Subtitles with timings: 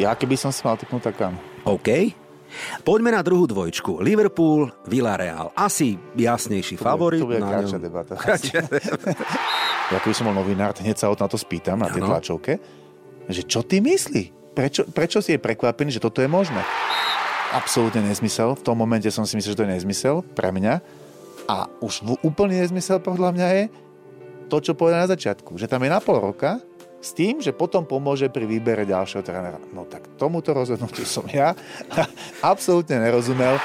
[0.00, 1.36] Ja keby som si mal typnúť, tak kam?
[1.68, 2.16] OK.
[2.80, 4.00] Poďme na druhú dvojčku.
[4.00, 5.52] Liverpool, Villarreal.
[5.52, 7.20] Asi jasnejší favorit.
[7.20, 8.16] To bude na kratšia debata.
[9.92, 12.56] ja keby som bol novinár, hneď sa na to spýtam, na tej tlačovke,
[13.28, 14.56] že čo ty myslí?
[14.56, 16.64] Prečo, prečo si je prekvapený, že toto je možné?
[17.52, 18.56] Absolútne nezmysel.
[18.56, 20.80] V tom momente som si myslel, že to je nezmysel pre mňa.
[21.44, 23.64] A už úplný nezmysel podľa mňa je
[24.48, 25.60] to, čo povedal na začiatku.
[25.60, 26.58] Že tam je na pol roka
[27.00, 29.58] s tým, že potom pomôže pri výbere ďalšieho trénera.
[29.72, 31.56] No tak tomuto rozhodnutiu som ja
[32.44, 33.56] absolútne nerozumel.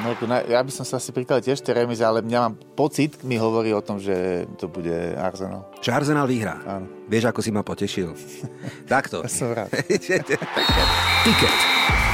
[0.00, 0.14] No,
[0.46, 3.74] ja by som sa asi prikladal tiež tej remize, ale mňa mám pocit, mi hovorí
[3.74, 5.66] o tom, že to bude Arsenal.
[5.82, 6.62] Že Arsenal vyhrá.
[6.62, 6.86] Áno.
[7.10, 8.14] Vieš, ako si ma potešil.
[8.92, 9.26] Takto.
[9.26, 9.74] Som rád.
[11.26, 12.09] Tiket.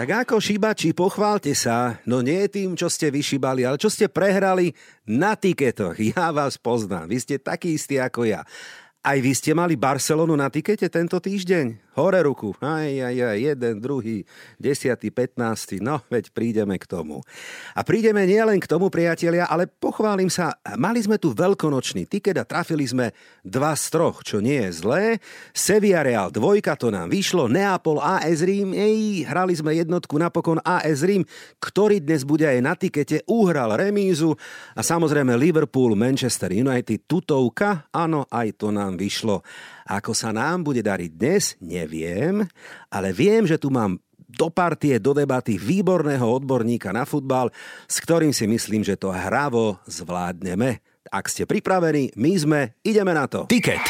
[0.00, 4.72] Tak ako šíbači, pochválte sa, no nie tým, čo ste vyšibali, ale čo ste prehrali
[5.04, 5.92] na tiketoch.
[6.00, 8.40] Ja vás poznám, vy ste takí istí ako ja.
[9.04, 11.89] Aj vy ste mali Barcelonu na tikete tento týždeň?
[11.98, 12.54] Hore ruku.
[12.62, 14.22] Aj, aj, aj, jeden, druhý,
[14.62, 15.82] desiatý, petnácty.
[15.82, 17.26] No, veď prídeme k tomu.
[17.74, 22.46] A prídeme nielen k tomu, priatelia, ale pochválim sa, mali sme tu veľkonočný tiket a
[22.46, 23.10] trafili sme
[23.42, 25.04] dva z troch, čo nie je zlé.
[25.50, 27.50] Sevilla Real dvojka, to nám vyšlo.
[27.50, 31.26] Neapol AS Rím, ej, hrali sme jednotku napokon AS Rím,
[31.58, 34.38] ktorý dnes bude aj na tikete, uhral remízu
[34.78, 39.42] a samozrejme Liverpool, Manchester United, tutovka, áno, aj to nám vyšlo.
[39.90, 42.46] Ako sa nám bude dariť dnes, neviem,
[42.94, 43.98] ale viem, že tu mám
[44.30, 47.50] do partie, do debaty výborného odborníka na futbal,
[47.90, 50.78] s ktorým si myslím, že to hravo zvládneme.
[51.10, 53.50] Ak ste pripravení, my sme, ideme na to.
[53.50, 53.82] Tiket.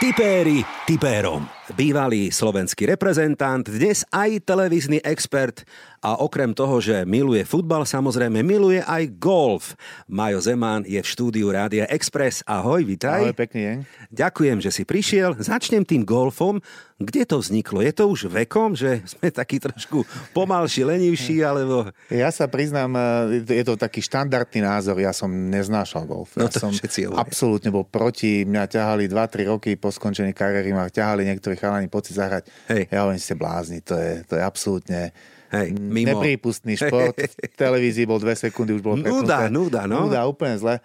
[0.00, 1.44] Tipéri tipérom.
[1.72, 5.64] Bývalý slovenský reprezentant, dnes aj televízny expert
[6.04, 9.72] a okrem toho, že miluje futbal, samozrejme miluje aj golf.
[10.04, 12.44] Majo Zeman je v štúdiu Rádia Express.
[12.44, 13.24] Ahoj, vitaj.
[13.24, 13.76] Ahoj, pekný deň.
[14.12, 15.38] Ďakujem, že si prišiel.
[15.40, 16.60] Začnem tým golfom.
[17.02, 17.82] Kde to vzniklo?
[17.82, 21.90] Je to už vekom, že sme takí trošku pomalší, lenivší, alebo...
[22.10, 26.34] Ja sa priznám, e, je to taký štandardný názor, ja som neznášal golf.
[26.38, 30.86] No ja som všetci absolútne bol proti, mňa ťahali 2-3 roky po skončení kariéry, ma
[30.86, 32.50] ťahali niektorí chalani pocit zahrať.
[32.66, 32.90] Hej.
[32.90, 35.14] Ja hovorím, ste blázni, to je, to je absolútne
[35.54, 36.18] Hej, mm, mimo.
[36.18, 37.14] neprípustný šport.
[37.22, 40.10] V televízii bol dve sekundy, už bolo Nuda, nuda, no.
[40.10, 40.82] Nuda, úplne zle.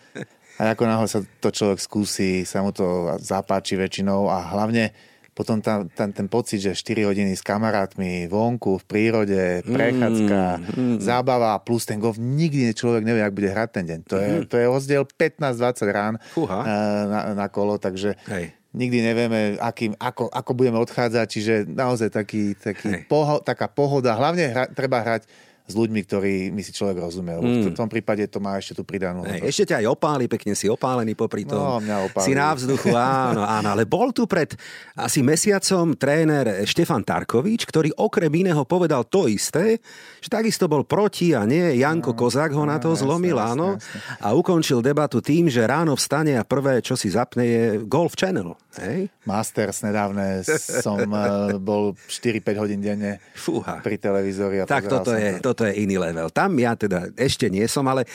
[0.61, 4.93] A ako náhle sa to človek skúsi, sa mu to zapáči väčšinou a hlavne
[5.37, 10.41] potom tam, tam ten pocit, že 4 hodiny s kamarátmi vonku, v prírode, prechádzka,
[10.73, 13.99] mm, zábava plus ten golf, nikdy človek nevie, ak bude hrať ten deň.
[14.09, 18.56] To je, to je rozdiel 15-20 rán eh, na, na kolo, takže Hej.
[18.75, 24.15] Nikdy nevieme, akým, ako, ako budeme odchádzať, čiže naozaj taký, taký poho, taká pohoda.
[24.15, 25.27] Hlavne hra, treba hrať
[25.67, 27.35] s ľuďmi, ktorí mi si človek rozumie.
[27.35, 27.75] Mm.
[27.75, 29.27] V tom prípade to má ešte tú pridanú.
[29.27, 31.59] Hej, ešte ťa aj opáli, pekne si opálený popri tom.
[31.59, 32.27] No, mňa opálili.
[32.31, 33.67] Si na vzduchu, áno, áno.
[33.75, 34.55] Ale bol tu pred
[34.95, 39.83] asi mesiacom tréner Štefan Tarkovič, ktorý okrem iného povedal to isté,
[40.23, 43.67] že takisto bol proti a nie Janko Kozák ho na to jasné, zlomil, jasné, áno.
[43.75, 44.23] jasné.
[44.23, 48.55] A ukončil debatu tým, že ráno vstane a prvé, čo si zapne, je Golf Channel.
[48.79, 49.11] Hej?
[49.27, 53.83] Masters nedávne som eh, bol 4-5 hodín denne Fúha.
[53.83, 55.56] pri televízori a Tak toto je, to.
[55.57, 56.29] Toto je iný level.
[56.29, 58.05] Tam ja teda ešte nie som, ale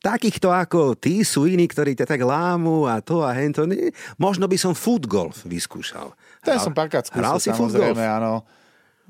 [0.00, 3.68] takýchto ako tí sú iní, ktorí ťa tak lámu a to a hento.
[4.16, 6.16] Možno by som foot golf vyskúšal.
[6.40, 8.00] Ten Hral- som párkrát skúsil, Hral si foot golf?
[8.00, 8.48] áno.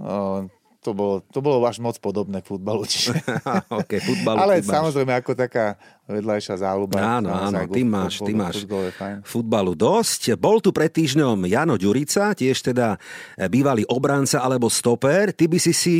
[0.02, 2.88] O, to bolo, to bolo až moc podobné k futbalu.
[2.88, 3.12] Čiže...
[3.84, 5.76] OK, futbalu Ale samozrejme ako taká
[6.08, 6.96] vedľajšia záľuba.
[6.98, 8.88] Áno, áno, ty máš, ty máš futbol
[9.22, 10.34] futbalu dosť.
[10.40, 12.96] Bol tu pred týždňom Jano Ďurica, tiež teda
[13.52, 15.36] bývalý obranca alebo stoper.
[15.36, 15.96] Ty by si si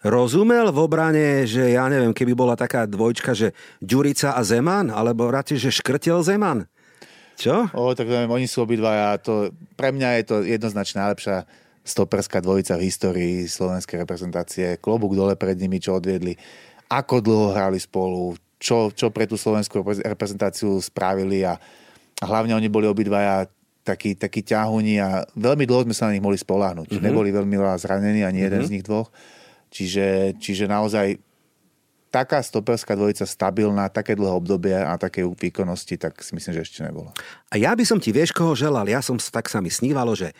[0.00, 3.52] rozumel v obrane, že ja neviem, keby bola taká dvojčka, že
[3.84, 6.64] Ďurica a Zeman, alebo radšej, že Škrtel Zeman.
[7.40, 7.72] Čo?
[7.72, 9.16] O, tak neviem, oni sú obidvaja.
[9.24, 11.48] To, pre mňa je to jednoznačne najlepšia
[11.80, 14.76] stoperská dvojica v histórii slovenskej reprezentácie.
[14.76, 16.36] Klobúk dole pred nimi, čo odviedli.
[16.92, 21.56] Ako dlho hrali spolu, čo, čo pre tú slovenskú repre- reprezentáciu spravili a,
[22.20, 23.48] a hlavne oni boli obidvaja
[23.80, 26.92] takí, takí ťahuni a veľmi dlho sme sa na nich mohli spoláhnuť.
[26.92, 27.04] Mm-hmm.
[27.08, 29.08] Neboli veľmi veľa zranení, ani jeden z nich dvoch.
[29.70, 31.22] Čiže, čiže naozaj
[32.10, 36.82] taká stoperská dvojica stabilná, také dlhé obdobie a také výkonnosti, tak si myslím, že ešte
[36.82, 37.14] nebolo.
[37.48, 38.84] A ja by som ti, vieš, koho želal?
[38.90, 40.34] Ja som, tak sa mi snívalo, že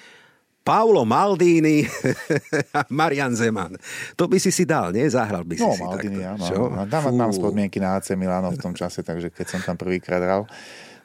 [0.61, 1.87] Paulo Maldini
[2.77, 3.79] a Marian Zeman.
[4.19, 5.09] To by si si dal, nie?
[5.09, 6.45] Zahral by si no, si Maldini, takto.
[6.53, 6.67] áno.
[6.75, 6.85] Áno.
[6.91, 10.45] Dám, mám spodmienky na AC Milano v tom čase, takže keď som tam prvýkrát hral.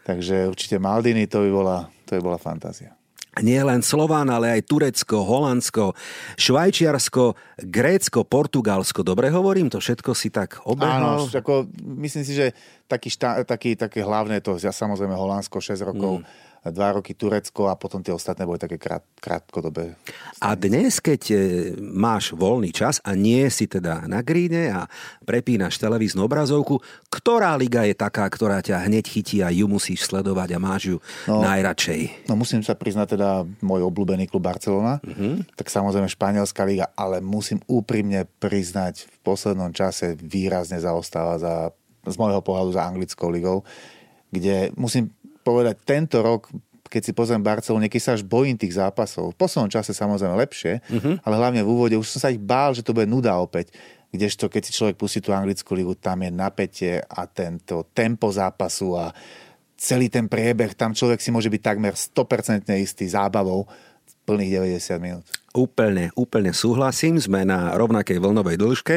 [0.05, 1.77] Takže určite Maldini, to by bola,
[2.09, 2.93] to by bola fantázia.
[3.43, 5.91] Nie len Slován, ale aj Turecko, Holandsko,
[6.39, 7.35] Švajčiarsko,
[7.67, 9.03] Grécko, Portugalsko.
[9.03, 11.19] Dobre hovorím, to všetko si tak obehol?
[11.19, 11.67] Áno, ako,
[11.99, 12.55] myslím si, že
[12.87, 17.69] taký, šta, taký, také hlavné to, ja samozrejme Holandsko 6 rokov, mm dva roky Turecko
[17.69, 19.93] a potom tie ostatné boli také krát, krátkodobé.
[20.41, 21.35] A dnes, keď e,
[21.77, 24.89] máš voľný čas a nie si teda na gríne a
[25.25, 26.81] prepínaš televíznu obrazovku,
[27.13, 30.97] ktorá liga je taká, ktorá ťa hneď chytí a ju musíš sledovať a máš ju
[31.29, 32.29] no, najradšej?
[32.29, 35.57] No musím sa priznať teda môj obľúbený klub Barcelona, mm-hmm.
[35.57, 41.55] tak samozrejme španielská liga, ale musím úprimne priznať, v poslednom čase výrazne zaostáva za,
[42.05, 43.65] z môjho pohľadu za anglickou ligou,
[44.33, 45.13] kde musím
[45.45, 46.49] povedať, tento rok,
[46.89, 50.81] keď si pozriem Barcelone, keď sa až bojím tých zápasov, v poslednom čase samozrejme lepšie,
[50.81, 51.21] uh-huh.
[51.21, 53.69] ale hlavne v úvode už som sa ich bál, že to bude nuda opäť.
[54.09, 58.95] Kdežto keď si človek pustí tú anglickú ligu, tam je napätie a tento tempo zápasu
[58.97, 59.11] a
[59.75, 63.67] celý ten priebeh, tam človek si môže byť takmer 100% istý zábavou
[64.25, 65.25] plných 90 minút.
[65.55, 68.95] Úplne, úplne súhlasím, sme na rovnakej vlnovej dĺžke.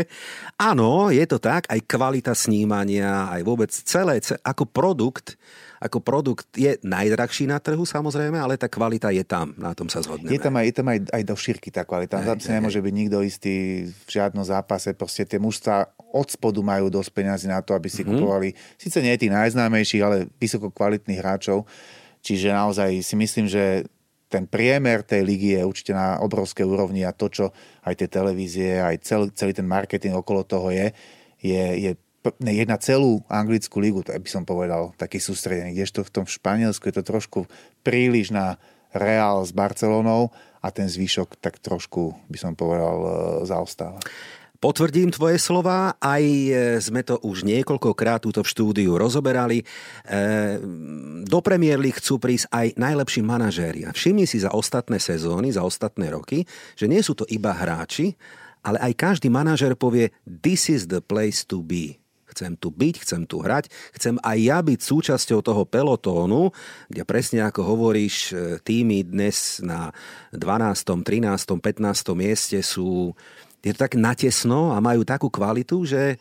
[0.59, 5.39] Áno, je to tak, aj kvalita snímania, aj vôbec celé, ako produkt,
[5.79, 10.03] ako produkt je najdrahší na trhu samozrejme, ale tá kvalita je tam, na tom sa
[10.03, 10.35] zhodneme.
[10.35, 12.19] Je tam aj, je tam aj, aj do šírky tá kvalita.
[12.23, 14.91] Tam si nemôže byť nikto istý v žiadnom zápase.
[14.99, 18.19] Proste tie mužstva od spodu majú dosť peňazí na to, aby si mm-hmm.
[18.19, 21.69] kupovali, síce nie tých najznámejších, ale vysoko kvalitných hráčov.
[22.25, 23.87] Čiže naozaj si myslím, že
[24.29, 27.45] ten priemer tej ligy je určite na obrovskej úrovni a to, čo
[27.87, 30.93] aj tie televízie, aj celý, celý ten marketing okolo toho je,
[31.41, 31.93] je, je
[32.27, 35.73] je na celú anglickú ligu, tak by som povedal, taký sústredený.
[35.73, 37.41] Kdežto v tom Španielsku je to trošku
[37.87, 38.59] príliš na
[38.93, 43.09] Real s Barcelonou a ten zvyšok tak trošku, by som povedal, e,
[43.47, 44.01] zaostáva.
[44.59, 46.51] Potvrdím tvoje slova, aj e,
[46.83, 49.63] sme to už niekoľkokrát túto v štúdiu rozoberali.
[49.63, 49.65] E,
[51.23, 53.87] do Premier League chcú prísť aj najlepší manažéri.
[53.87, 56.43] A všimni si za ostatné sezóny, za ostatné roky,
[56.75, 58.19] že nie sú to iba hráči,
[58.67, 62.03] ale aj každý manažer povie this is the place to be.
[62.39, 63.67] Chcem tu byť, chcem tu hrať,
[63.99, 66.55] chcem aj ja byť súčasťou toho pelotónu,
[66.87, 69.91] kde presne ako hovoríš, e, týmy dnes na
[70.31, 72.15] 12., 13., 15.
[72.15, 73.11] mieste sú
[73.59, 76.15] je to tak natesno a majú takú kvalitu, že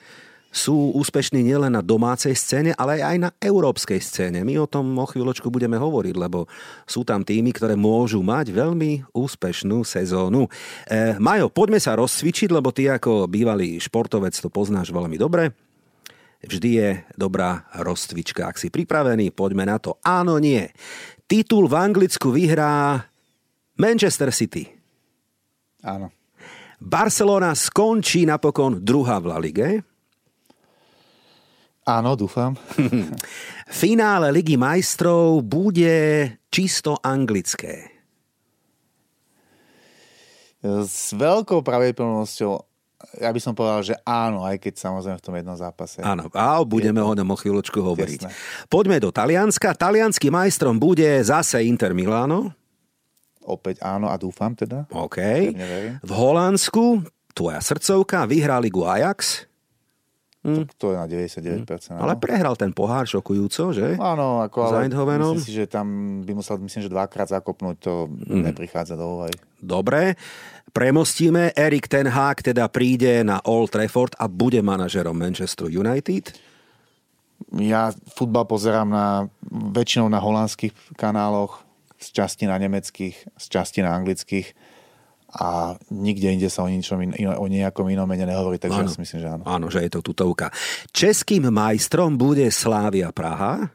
[0.57, 4.41] sú úspešní nielen na domácej scéne, ale aj na európskej scéne.
[4.41, 6.49] My o tom o chvíľočku budeme hovoriť, lebo
[6.89, 10.49] sú tam týmy, ktoré môžu mať veľmi úspešnú sezónu.
[10.89, 15.66] E, Majo, poďme sa rozcvičiť, lebo ty ako bývalý športovec to poznáš veľmi dobre.
[16.43, 18.45] Vždy je dobrá rozcvička.
[18.45, 19.97] Ak si pripravený, poďme na to.
[20.05, 20.69] Áno, nie.
[21.25, 23.01] Titul v Anglicku vyhrá
[23.81, 24.69] Manchester City.
[25.81, 26.13] Áno.
[26.77, 29.69] Barcelona skončí napokon druhá v La Lige.
[31.87, 32.53] Áno, dúfam.
[33.81, 37.97] Finále Ligy majstrov bude čisto anglické.
[40.61, 42.66] S veľkou pravdepodobnosťou
[43.21, 46.01] ja by som povedal, že áno, aj keď samozrejme v tom jednom zápase.
[46.01, 48.21] Áno, a budeme o ňom o chvíľočku hovoriť.
[48.25, 48.33] Jasné.
[48.65, 49.77] Poďme do Talianska.
[49.77, 52.53] Talianským majstrom bude zase Inter Milano.
[53.47, 54.89] Opäť áno a dúfam teda.
[54.91, 55.17] OK.
[56.03, 57.05] V Holandsku
[57.37, 59.45] tvoja srdcovka vyhrá ligu Ajax.
[60.47, 60.63] Hm.
[60.79, 61.93] To je na 99%.
[61.93, 62.01] Hm.
[62.01, 63.99] Ale prehral ten pohár šokujúco, že?
[63.99, 68.51] Áno, ako ale myslím si, že tam by musel, myslím, že dvakrát zakopnúť, to hm.
[68.51, 69.35] neprichádza do úvahy.
[69.59, 70.17] Dobre.
[70.77, 71.57] Premostíme.
[71.57, 76.37] Erik Ten Hag teda príde na Old Trafford a bude manažerom Manchester United.
[77.57, 79.25] Ja futbal pozerám na,
[79.73, 81.65] väčšinou na holandských kanáloch
[81.97, 84.53] z časti na nemeckých, z časti na anglických
[85.33, 88.93] a nikde inde sa o, ničom in, o nejakom inom mene nehovorí, takže áno, ja
[88.93, 89.43] si myslím, že áno.
[89.49, 90.53] Áno, že je to tutovka.
[90.93, 93.73] Českým majstrom bude Slávia Praha?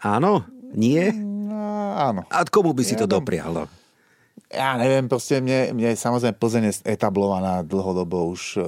[0.00, 0.48] Áno?
[0.72, 1.12] Nie?
[1.12, 2.24] No, áno.
[2.32, 3.81] A komu by si ja to doprialo?
[4.52, 8.64] Ja neviem, proste mne, mne samozrejme Plzeň je etablovaná dlhodobo už, e,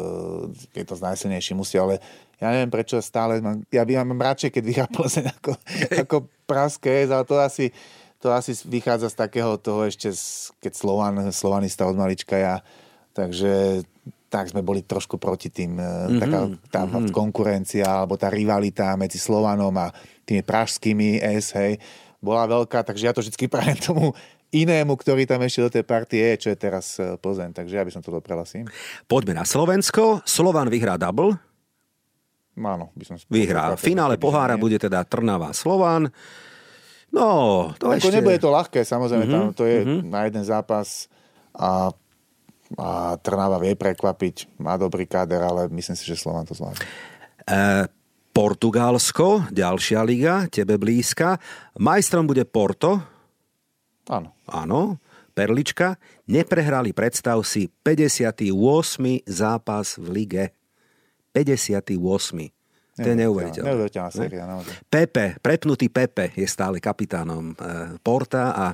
[0.81, 2.01] je to z najsilnejších musí, ale
[2.41, 5.53] ja neviem prečo stále, mám, ja by mám radšej, keď vyhrá Plzeň ako,
[6.09, 6.17] ako
[6.49, 7.69] Praské, ale to asi,
[8.17, 10.09] to asi vychádza z takého toho ešte,
[10.65, 12.65] keď Slovan, Slovanista od malička ja,
[13.13, 13.85] takže
[14.33, 16.19] tak sme boli trošku proti tým, mm-hmm.
[16.19, 16.41] taká
[16.73, 17.15] tá mm-hmm.
[17.15, 19.95] konkurencia alebo tá rivalita medzi Slovanom a
[20.27, 21.79] tými pražskými S, hej,
[22.25, 24.17] bola veľká, takže ja to vždy prajem tomu
[24.55, 27.83] inému, ktorý tam ešte do tej partie je, čo je teraz e, Plzeň, takže ja
[27.83, 28.71] by som to doprelasím.
[29.11, 30.23] Poďme na Slovensko.
[30.23, 31.35] Slovan vyhrá double.
[32.55, 33.19] Áno, by som...
[33.27, 33.75] Vyhrá.
[33.75, 36.07] V finále pohára bude teda Trnava Slovan.
[37.11, 38.15] No, to Ako ešte...
[38.15, 41.07] nebude to ľahké, samozrejme, Mhm, tam to je na jeden zápas
[41.55, 41.91] a,
[42.75, 42.89] a
[43.23, 46.83] Trnava vie prekvapiť, má dobrý káder, ale myslím si, že Slovan to zvládne.
[47.47, 47.87] E,
[48.35, 51.39] Portugalsko, ďalšia liga, tebe blízka.
[51.79, 52.99] Majstrom bude Porto,
[54.09, 54.37] Áno.
[54.49, 55.01] áno,
[55.35, 55.99] Perlička.
[56.31, 58.55] Neprehrali, predstav si, 58.
[59.27, 60.45] zápas v lige.
[61.35, 61.91] 58.
[62.95, 63.67] To je neuveriteľné.
[63.67, 64.71] Neuveriteľná séria, naozaj.
[64.87, 67.55] Pepe, prepnutý Pepe je stále kapitánom e,
[67.99, 68.67] Porta a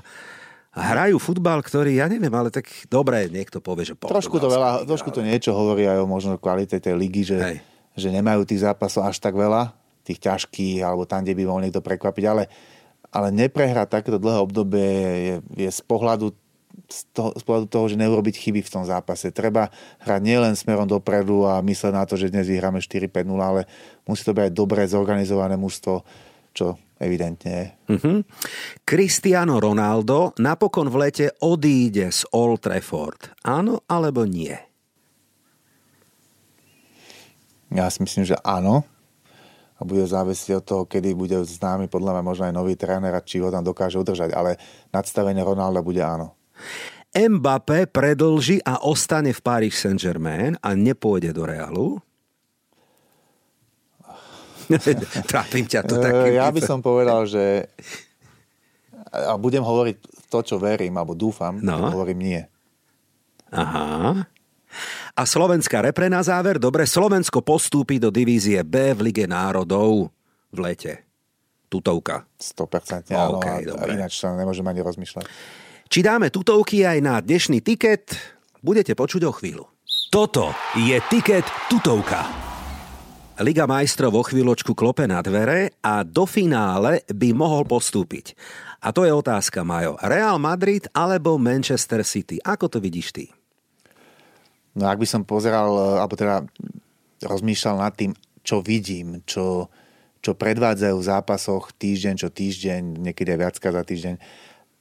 [0.71, 4.87] a hrajú futbal, ktorý, ja neviem, ale tak dobre, niekto povie, že Trošku to, veľa,
[4.87, 7.57] trošku to niečo hovorí aj o možno kvalite tej ligy, že, Hej.
[7.99, 9.75] že nemajú tých zápasov až tak veľa,
[10.07, 12.47] tých ťažkých, alebo tam, kde by mohol niekto prekvapiť, ale,
[13.11, 14.91] ale neprehrať takéto dlhé obdobie
[15.27, 15.35] je,
[15.67, 16.35] je z pohľadu
[16.91, 19.31] z toho, z pohľadu toho, že neurobiť chyby v tom zápase.
[19.31, 19.71] Treba
[20.03, 23.67] hrať nielen smerom dopredu a mysleť na to, že dnes vyhráme 4-5-0, ale
[24.07, 26.03] musí to byť aj dobre zorganizované mužstvo,
[26.51, 27.67] čo evidentne je.
[27.97, 28.13] Mhm.
[28.83, 33.33] Cristiano Ronaldo napokon v lete odíde z Old Trafford.
[33.47, 34.55] Áno alebo nie?
[37.71, 38.83] Ja si myslím, že áno.
[39.81, 43.25] A bude závisieť od toho, kedy bude známy podľa mňa možno aj nový tréner a
[43.25, 44.37] či ho tam dokáže udržať.
[44.37, 44.61] Ale
[44.93, 46.37] nadstavenie Ronalda bude áno.
[47.11, 51.99] Mbappé predlží a ostane v Paris Saint-Germain a nepôjde do Realu.
[55.33, 56.31] Trápim ťa to takým...
[56.31, 57.67] E, Ja by som povedal, že
[59.11, 59.97] a budem hovoriť
[60.31, 61.91] to, čo verím, alebo dúfam, no.
[61.91, 62.41] hovorím nie.
[63.51, 64.23] Aha.
[65.19, 66.59] A slovenská repre na záver.
[66.63, 70.11] Dobre, Slovensko postúpi do divízie B v Lige národov
[70.51, 71.07] v lete.
[71.71, 72.27] Tutovka.
[72.35, 73.39] 100% áno.
[73.39, 73.91] OK, a, a dobre.
[73.95, 75.25] ináč sa nemôžem ani rozmýšľať.
[75.91, 78.15] Či dáme tutovky aj na dnešný tiket,
[78.63, 79.67] budete počuť o chvíľu.
[80.11, 82.27] Toto je tiket tutovka.
[83.41, 88.37] Liga majstrov vo chvíľočku klope na dvere a do finále by mohol postúpiť.
[88.85, 89.97] A to je otázka, Majo.
[90.05, 92.37] Real Madrid alebo Manchester City?
[92.45, 93.25] Ako to vidíš ty?
[94.81, 96.41] No ak by som pozeral, alebo teda
[97.21, 99.69] rozmýšľal nad tým, čo vidím, čo,
[100.25, 104.15] čo predvádzajú v zápasoch týždeň čo týždeň, niekedy aj viackrát za týždeň,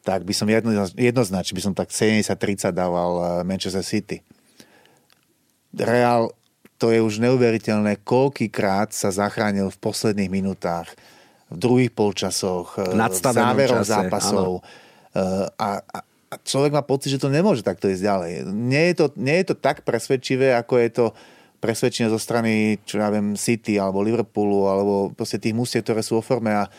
[0.08, 4.24] tak by som jedno, jednoznačne, by som tak 70-30 dával eh, Manchester City.
[5.76, 6.32] Real,
[6.80, 10.88] to je už neuveriteľné, koľkýkrát sa zachránil v posledných minútach,
[11.52, 14.64] v druhých polčasoch, eh, V záveroch čase, zápasov.
[15.10, 16.00] A, a,
[16.30, 18.32] a človek má pocit, že to nemôže takto ísť ďalej.
[18.54, 21.06] Nie je to, nie je to tak presvedčivé, ako je to
[21.60, 26.22] presvedčenie zo strany, čo ja viem, City alebo Liverpoolu, alebo proste tých mústiev, ktoré sú
[26.22, 26.70] vo forme a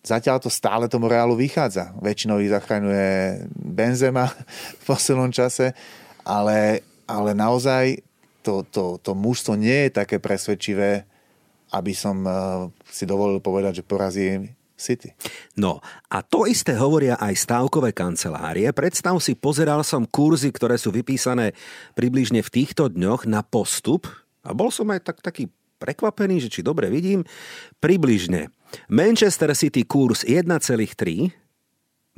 [0.00, 1.92] zatiaľ to stále tomu Reálu vychádza.
[1.98, 4.30] Väčšinou ich zachraňuje Benzema
[4.80, 5.74] v poslednom čase,
[6.22, 7.98] ale, ale naozaj
[8.46, 11.02] to, to, to mužstvo nie je také presvedčivé,
[11.74, 12.34] aby som eh,
[12.86, 15.14] si dovolil povedať, že porazí City.
[15.54, 15.78] No
[16.10, 18.66] a to isté hovoria aj stávkové kancelárie.
[18.74, 21.54] Predstav si, pozeral som kurzy, ktoré sú vypísané
[21.94, 24.10] približne v týchto dňoch na postup
[24.42, 25.46] a bol som aj tak, taký
[25.78, 27.22] prekvapený, že či dobre vidím,
[27.78, 28.50] približne
[28.90, 31.30] Manchester City kurz 1,3,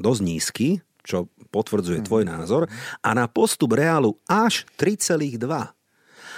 [0.00, 0.68] dosť nízky,
[1.06, 2.66] čo potvrdzuje tvoj názor,
[3.04, 5.75] a na postup Reálu až 3,2.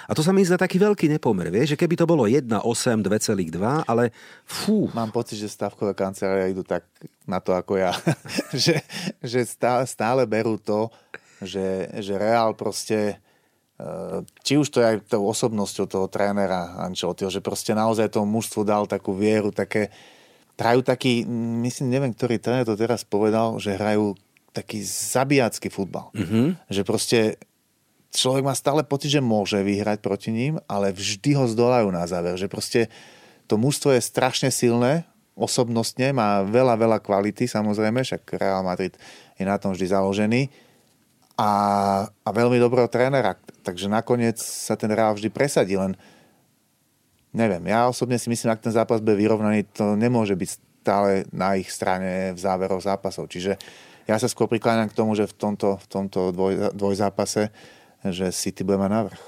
[0.08, 2.64] A to sa mi zdá taký veľký nepomer, vieš, že keby to bolo 1,8,
[3.04, 4.08] 2,2, ale
[4.48, 6.88] fú, Mám pocit, že stavkové kancelárie idú tak
[7.28, 7.92] na to ako ja.
[8.64, 8.80] že
[9.20, 9.44] že
[9.84, 10.88] stále, berú to,
[11.44, 13.20] že, že Real proste
[13.76, 18.40] eh, či už to je aj tou osobnosťou toho trénera Ancelottiho, že proste naozaj tomu
[18.40, 19.92] mužstvu dal takú vieru, také,
[20.56, 21.28] hrajú taký,
[21.60, 24.16] myslím, neviem, ktorý tréner to teraz povedal, že hrajú
[24.56, 26.10] taký zabijacký futbal.
[26.16, 26.46] Mm-hmm.
[26.72, 27.18] Že proste
[28.12, 32.36] človek má stále pocit, že môže vyhrať proti ním, ale vždy ho zdolajú na záver.
[32.40, 32.80] Že proste
[33.48, 38.98] to mužstvo je strašne silné, osobnostne, má veľa, veľa kvality, samozrejme, však Real Madrid
[39.38, 40.50] je na tom vždy založený
[41.38, 41.50] a,
[42.10, 45.94] a veľmi dobrého trénera, takže nakoniec sa ten Real vždy presadí, len
[47.30, 50.50] neviem, ja osobne si myslím, ak ten zápas bude vyrovnaný, to nemôže byť
[50.82, 53.30] stále na ich strane v záveroch zápasov.
[53.30, 53.54] Čiže
[54.10, 57.52] ja sa skôr prikláňam k tomu, že v tomto, v tomto dvoj, dvojzápase
[58.06, 59.20] že City bude mať navrh.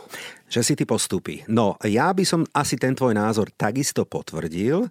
[0.50, 1.46] že si ty postupí.
[1.46, 4.90] No, ja by som asi ten tvoj názor takisto potvrdil.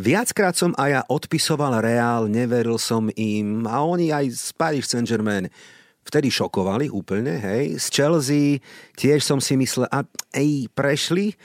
[0.00, 5.52] Viackrát som aj ja odpisoval Reál, neveril som im a oni aj z Paris Saint-Germain
[6.08, 7.76] vtedy šokovali úplne, hej.
[7.76, 8.64] Z Chelsea
[8.96, 11.36] tiež som si myslel, a ej, prešli,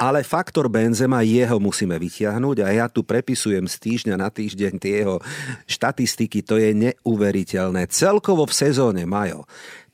[0.00, 5.04] ale faktor Benzema jeho musíme vyťahnuť a ja tu prepisujem z týždňa na týždeň tie
[5.04, 5.22] jeho
[5.68, 7.86] štatistiky, to je neuveriteľné.
[7.86, 9.46] Celkovo v sezóne majú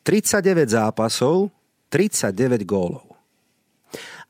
[0.09, 1.53] 39 zápasov,
[1.93, 3.13] 39 gólov.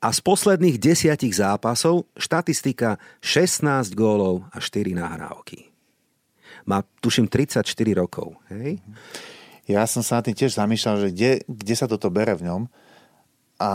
[0.03, 5.71] A z posledných desiatich zápasov štatistika 16 gólov a 4 nahrávky.
[6.67, 7.63] Má, tuším, 34
[7.95, 8.35] rokov.
[8.51, 8.83] Hej?
[9.71, 12.67] Ja som sa na tým tiež zamýšľal, že kde, kde sa toto bere v ňom.
[13.59, 13.73] A,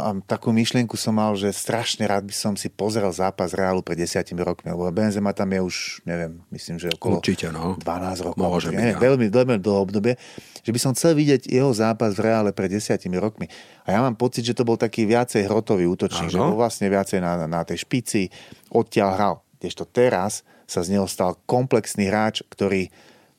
[0.00, 4.00] a takú myšlienku som mal, že strašne rád by som si pozrel zápas Reálu pred
[4.00, 5.76] desiatimi rokmi, lebo Benzema tam je už,
[6.08, 7.76] neviem, myslím, že okolo Určite, no.
[7.76, 8.40] 12 rokov.
[8.40, 9.04] Môže byť, neviem, ja.
[9.04, 10.16] veľmi, veľmi dlho obdobie,
[10.64, 13.44] že by som chcel vidieť jeho zápas v Reále pred desiatimi rokmi.
[13.84, 17.20] A ja mám pocit, že to bol taký viacej hrotový útočník, že bol vlastne viacej
[17.20, 18.32] na, na tej špici,
[18.72, 19.34] odtiaľ hral.
[19.60, 22.88] Kdežto teraz sa z neho stal komplexný hráč, ktorý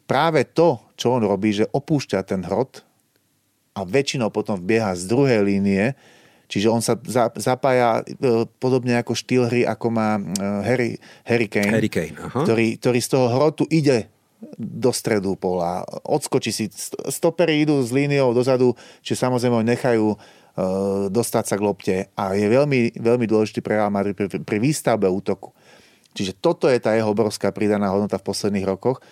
[0.05, 2.86] práve to, čo on robí, že opúšťa ten hrot
[3.77, 5.93] a väčšinou potom vbieha z druhej línie,
[6.49, 10.21] čiže on sa za- zapája e, podobne ako štýl hry, ako má e,
[10.65, 10.89] Harry,
[11.21, 12.41] Harry Kane, Harry Kane, aha.
[12.41, 14.09] ktorý, ktorý z toho hrotu ide
[14.57, 18.73] do stredu pola, odskočí si, st- stopery idú s líniou dozadu,
[19.05, 20.17] čiže samozrejme ho nechajú e,
[21.13, 25.05] dostať sa k lopte a je veľmi, veľmi dôležitý pre Real Madrid pri, pri výstavbe
[25.05, 25.53] útoku.
[26.17, 29.05] Čiže toto je tá jeho obrovská pridaná hodnota v posledných rokoch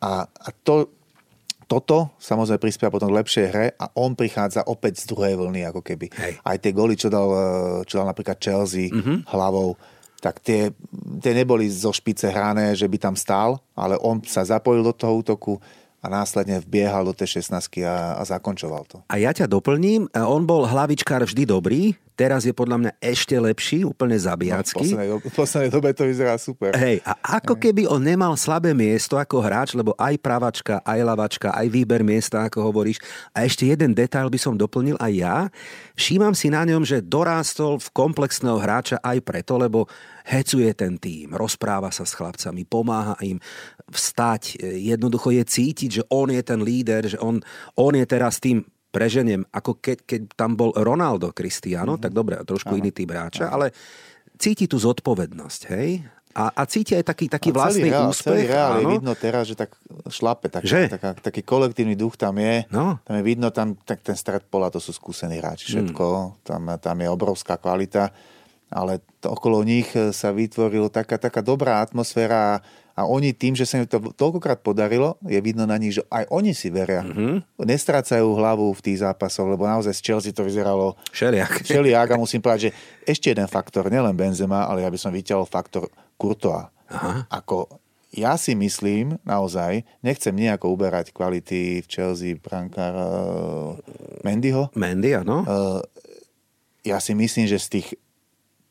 [0.00, 0.88] a, a to,
[1.66, 5.82] toto samozrejme prispieva potom k lepšej hre a on prichádza opäť z druhej vlny, ako
[5.82, 6.06] keby.
[6.14, 6.32] Hej.
[6.40, 7.28] Aj tie goly, čo dal,
[7.82, 9.26] čo dal napríklad Chelsea mm-hmm.
[9.34, 9.74] hlavou,
[10.22, 10.72] tak tie,
[11.20, 15.20] tie neboli zo špice hrané, že by tam stál, ale on sa zapojil do toho
[15.20, 15.58] útoku
[16.06, 18.96] a následne vbiehal do tej 16 a, a zakončoval to.
[19.10, 21.82] A ja ťa doplním, a on bol hlavičkár vždy dobrý,
[22.14, 24.86] teraz je podľa mňa ešte lepší, úplne No, v, zabijacký.
[24.88, 26.72] poslednej, v poslednej dobe to vyzerá super.
[26.72, 31.48] Hej, a ako keby on nemal slabé miesto ako hráč, lebo aj pravačka, aj lavačka,
[31.52, 33.02] aj výber miesta, ako hovoríš.
[33.36, 35.36] A ešte jeden detail by som doplnil aj ja.
[35.92, 39.84] Všímam si na ňom, že dorástol v komplexného hráča aj preto, lebo
[40.26, 43.38] hecuje ten tým, rozpráva sa s chlapcami, pomáha im
[43.86, 44.58] vstať.
[44.62, 47.38] Jednoducho je cítiť, že on je ten líder, že on,
[47.78, 52.04] on je teraz tým preženiem, ako keď, keď tam bol Ronaldo Cristiano, mm-hmm.
[52.04, 53.70] tak dobre, trošku iný typ hráča, ale
[54.40, 56.00] cíti tú zodpovednosť, hej?
[56.36, 58.44] A, a cíti aj taký, taký A vlastný reál, úspech.
[58.44, 59.72] Celý reál je vidno teraz, že tak
[60.04, 60.92] šlape, tak, Že?
[60.92, 62.68] taká, taký kolektívny duch tam je.
[62.68, 63.00] No.
[63.08, 66.04] Tam je vidno, tam, tak ten stred pola, to sú skúsení hráči, všetko.
[66.04, 66.36] Hmm.
[66.44, 68.12] Tam, tam je obrovská kvalita,
[68.70, 72.58] ale okolo nich e, sa vytvorila taká, taká dobrá atmosféra
[72.96, 76.26] a, oni tým, že sa im to toľkokrát podarilo, je vidno na nich, že aj
[76.32, 77.04] oni si veria.
[77.04, 77.12] Mhm.
[77.12, 77.62] Mm-hmm.
[77.62, 81.62] Nestrácajú hlavu v tých zápasoch, lebo naozaj z Chelsea to vyzeralo Všeliak.
[81.66, 82.74] všelijak a musím povedať, že
[83.06, 85.86] ešte jeden faktor, nielen Benzema, ale ja by som vyťahol faktor.
[86.88, 87.28] Aha.
[87.28, 87.68] Ako
[88.16, 93.76] ja si myslím, naozaj, nechcem nejako uberať kvality v Chelsea brankár uh,
[94.24, 94.72] Mendyho.
[94.72, 95.44] Mendy, áno.
[95.44, 95.84] Uh,
[96.80, 97.88] ja si myslím, že z tých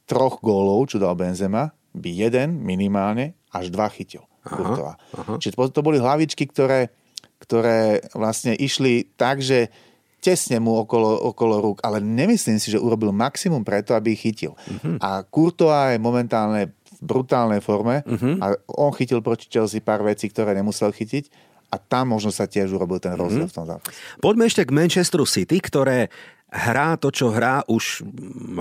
[0.06, 4.26] troch gólov, čo dal Benzema, by jeden minimálne až dva chytil.
[4.46, 4.98] Aha.
[5.42, 6.94] Čiže to- boli hlavičky, ktoré,
[7.42, 9.74] ktoré vlastne išli tak, že
[10.22, 14.58] tesne mu okolo, okolo rúk, ale nemyslím si, že urobil maximum preto, aby ich chytil.
[14.58, 14.98] Uh-huh.
[14.98, 18.42] A Courtois je momentálne v brutálnej forme uh-huh.
[18.42, 21.30] a on chytil proti Chelsea pár vecí, ktoré nemusel chytiť
[21.70, 23.54] a tam možno sa tiež urobil ten rozdiel uh-huh.
[23.54, 23.94] v tom zápase.
[24.18, 26.10] Poďme ešte k Manchesteru City, ktoré
[26.52, 28.06] hrá to, čo hrá už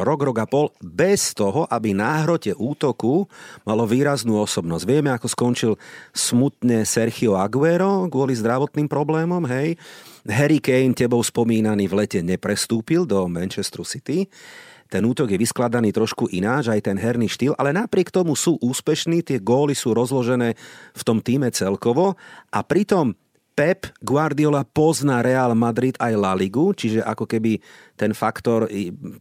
[0.03, 3.29] rok, rok a pol, bez toho, aby na hrote útoku
[3.63, 4.85] malo výraznú osobnosť.
[4.89, 5.73] Vieme, ako skončil
[6.11, 9.79] smutne Sergio Aguero kvôli zdravotným problémom, hej.
[10.25, 14.27] Harry Kane, tebou spomínaný v lete, neprestúpil do Manchesteru City.
[14.89, 19.27] Ten útok je vyskladaný trošku ináč, aj ten herný štýl, ale napriek tomu sú úspešní,
[19.27, 20.55] tie góly sú rozložené
[20.95, 22.15] v tom týme celkovo
[22.55, 23.17] a pritom
[23.55, 27.63] Pep Guardiola pozná Real Madrid aj La Ligu, čiže ako keby
[27.95, 28.67] ten faktor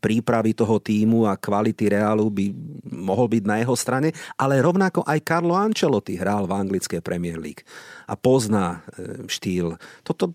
[0.02, 2.50] prípravy toho týmu a kvality Realu by
[2.90, 7.62] mohol byť na jeho strane, ale rovnako aj Carlo Ancelotti hral v anglickej Premier League
[8.10, 9.78] a pozná e, štýl.
[10.02, 10.34] Toto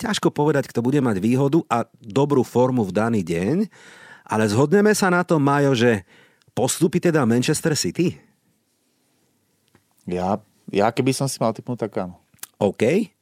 [0.00, 3.68] ťažko povedať, kto bude mať výhodu a dobrú formu v daný deň,
[4.24, 6.08] ale zhodneme sa na tom, Majo, že
[6.56, 8.16] postupí teda Manchester City?
[10.08, 10.40] Ja,
[10.72, 12.16] ja keby som si mal typnúť, tak áno.
[12.56, 13.13] OK.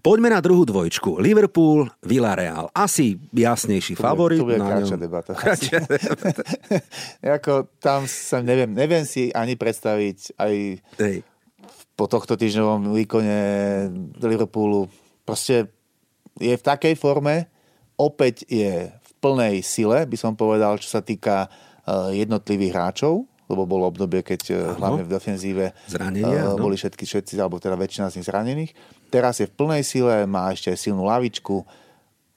[0.00, 1.20] Poďme na druhú dvojčku.
[1.20, 2.72] Liverpool, Villarreal.
[2.72, 4.40] Asi jasnejší Tu favorit.
[4.40, 5.32] tu bude kratšia debata.
[5.38, 5.84] Kratšia
[7.38, 10.54] Ako tam sa neviem, neviem si ani predstaviť aj
[11.02, 11.16] Hej.
[11.94, 13.38] po tohto týždňovom výkone
[14.20, 14.88] Liverpoolu.
[15.24, 15.68] Proste
[16.38, 17.50] je v takej forme,
[17.98, 23.64] opäť je v plnej sile, by som povedal, čo sa týka eh, jednotlivých hráčov, lebo
[23.64, 26.60] bolo obdobie, keď eh, hlavne v defenzíve Zranenia, áno.
[26.60, 28.72] boli všetky, všetci, alebo teda väčšina z nich zranených.
[29.08, 31.64] Teraz je v plnej sile, má ešte aj silnú lavičku,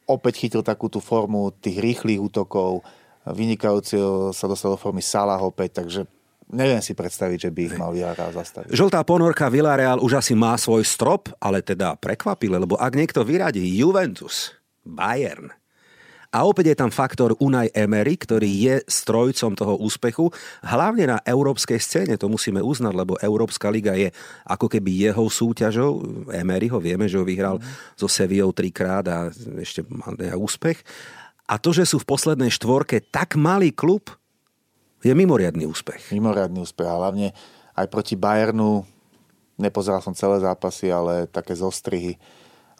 [0.07, 2.81] opäť chytil takú tú formu tých rýchlych útokov,
[3.27, 3.99] vynikajúci
[4.33, 6.09] sa dostal do formy Salah opäť, takže
[6.49, 8.73] neviem si predstaviť, že by ich mal Villarreal zastaviť.
[8.73, 13.61] Žltá ponorka Villarreal už asi má svoj strop, ale teda prekvapile, lebo ak niekto vyradí
[13.61, 15.60] Juventus, Bayern
[16.31, 20.31] A opäť je tam faktor Unai Emery, ktorý je strojcom toho úspechu,
[20.63, 24.15] hlavne na európskej scéne, to musíme uznať, lebo Európska liga je
[24.47, 25.99] ako keby jeho súťažou.
[26.31, 27.99] Emery ho vieme, že ho vyhral mm.
[27.99, 29.27] so Sevillou trikrát a
[29.59, 30.79] ešte mal úspech.
[31.51, 34.07] A to, že sú v poslednej štvorke tak malý klub,
[35.03, 36.15] je mimoriadný úspech.
[36.15, 37.35] Mimoriadný úspech a hlavne
[37.75, 38.87] aj proti Bayernu
[39.59, 42.15] nepozeral som celé zápasy, ale také zostrihy,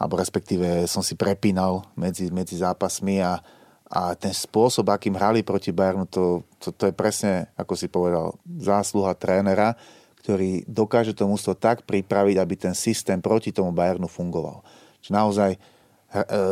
[0.01, 3.37] alebo respektíve som si prepínal medzi, medzi zápasmi a,
[3.85, 8.33] a ten spôsob, akým hrali proti Bayernu, to, to, to je presne, ako si povedal,
[8.49, 9.77] zásluha trénera,
[10.25, 14.65] ktorý dokáže to mústvo tak pripraviť, aby ten systém proti tomu Bayernu fungoval.
[15.05, 15.51] Čiže naozaj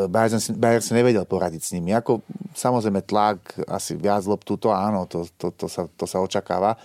[0.08, 1.92] Bayern si, Bayern si nevedel poradiť s nimi.
[1.92, 2.22] Ako,
[2.54, 6.78] samozrejme tlak, asi viac loptu, to áno, to, to, to, sa, to sa očakáva,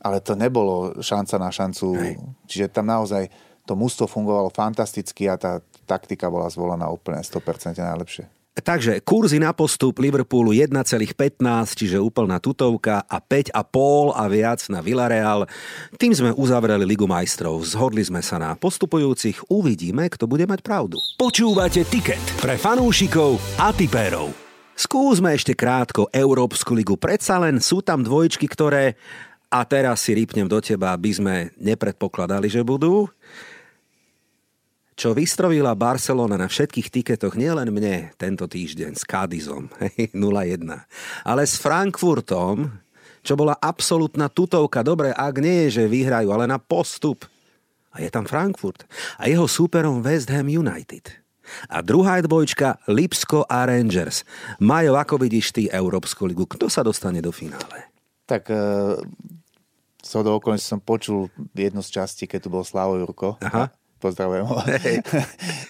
[0.00, 1.86] ale to nebolo šanca na šancu.
[1.98, 2.14] Hej.
[2.46, 3.28] Čiže tam naozaj
[3.66, 8.26] to mústvo fungovalo fantasticky a tá taktika bola zvolená úplne 100% najlepšie.
[8.52, 11.16] Takže kurzy na postup Liverpoolu 1,15,
[11.72, 15.48] čiže úplná tutovka a 5,5 a viac na Villarreal.
[15.96, 17.64] Tým sme uzavreli Ligu majstrov.
[17.64, 19.48] Zhodli sme sa na postupujúcich.
[19.48, 21.00] Uvidíme, kto bude mať pravdu.
[21.16, 24.36] Počúvate tiket pre fanúšikov a tipérov.
[24.76, 27.00] Skúsme ešte krátko Európsku ligu.
[27.00, 29.00] Predsa len sú tam dvojčky, ktoré
[29.52, 33.08] a teraz si rýpnem do teba, aby sme nepredpokladali, že budú.
[34.92, 39.72] Čo vystrovila Barcelona na všetkých tiketoch, nielen mne tento týždeň s Cádizom
[40.12, 40.68] 0-1,
[41.30, 42.68] ale s Frankfurtom,
[43.24, 44.84] čo bola absolútna tutovka.
[44.84, 47.24] Dobre, ak nie je, že vyhrajú, ale na postup.
[47.92, 48.88] A je tam Frankfurt.
[49.20, 51.22] A jeho súperom West Ham United.
[51.68, 54.24] A druhá dvojčka Lipsko a Rangers.
[54.62, 56.48] Majo, ako vidíš ty Európsku ligu?
[56.48, 57.92] Kto sa dostane do finále?
[58.24, 58.96] Tak uh,
[60.00, 63.36] so do okolnosti som počul jednu z častí, keď tu bol Slavo Jurko.
[63.44, 63.68] Aha.
[64.02, 64.58] Pozdravujem ho.
[64.82, 64.98] Hey.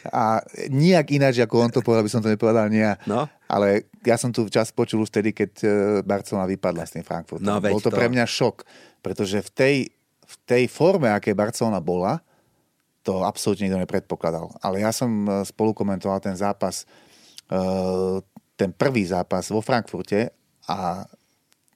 [0.09, 0.41] A
[0.73, 2.89] nijak ináč, ako on to povedal, by som to nepovedal nie.
[3.05, 3.29] No.
[3.45, 5.69] Ale ja som tu čas počul už vtedy, keď e,
[6.01, 7.45] Barcelona vypadla s tým Frankfurtom.
[7.45, 8.65] No, Bol to, to pre mňa šok,
[9.05, 9.77] pretože v tej,
[10.25, 12.25] v tej forme, aké Barcelona bola,
[13.05, 14.57] to absolútne nikto nepredpokladal.
[14.65, 16.89] Ale ja som e, spolu komentoval ten zápas,
[17.53, 17.57] e,
[18.57, 20.33] ten prvý zápas vo Frankfurte
[20.73, 21.05] a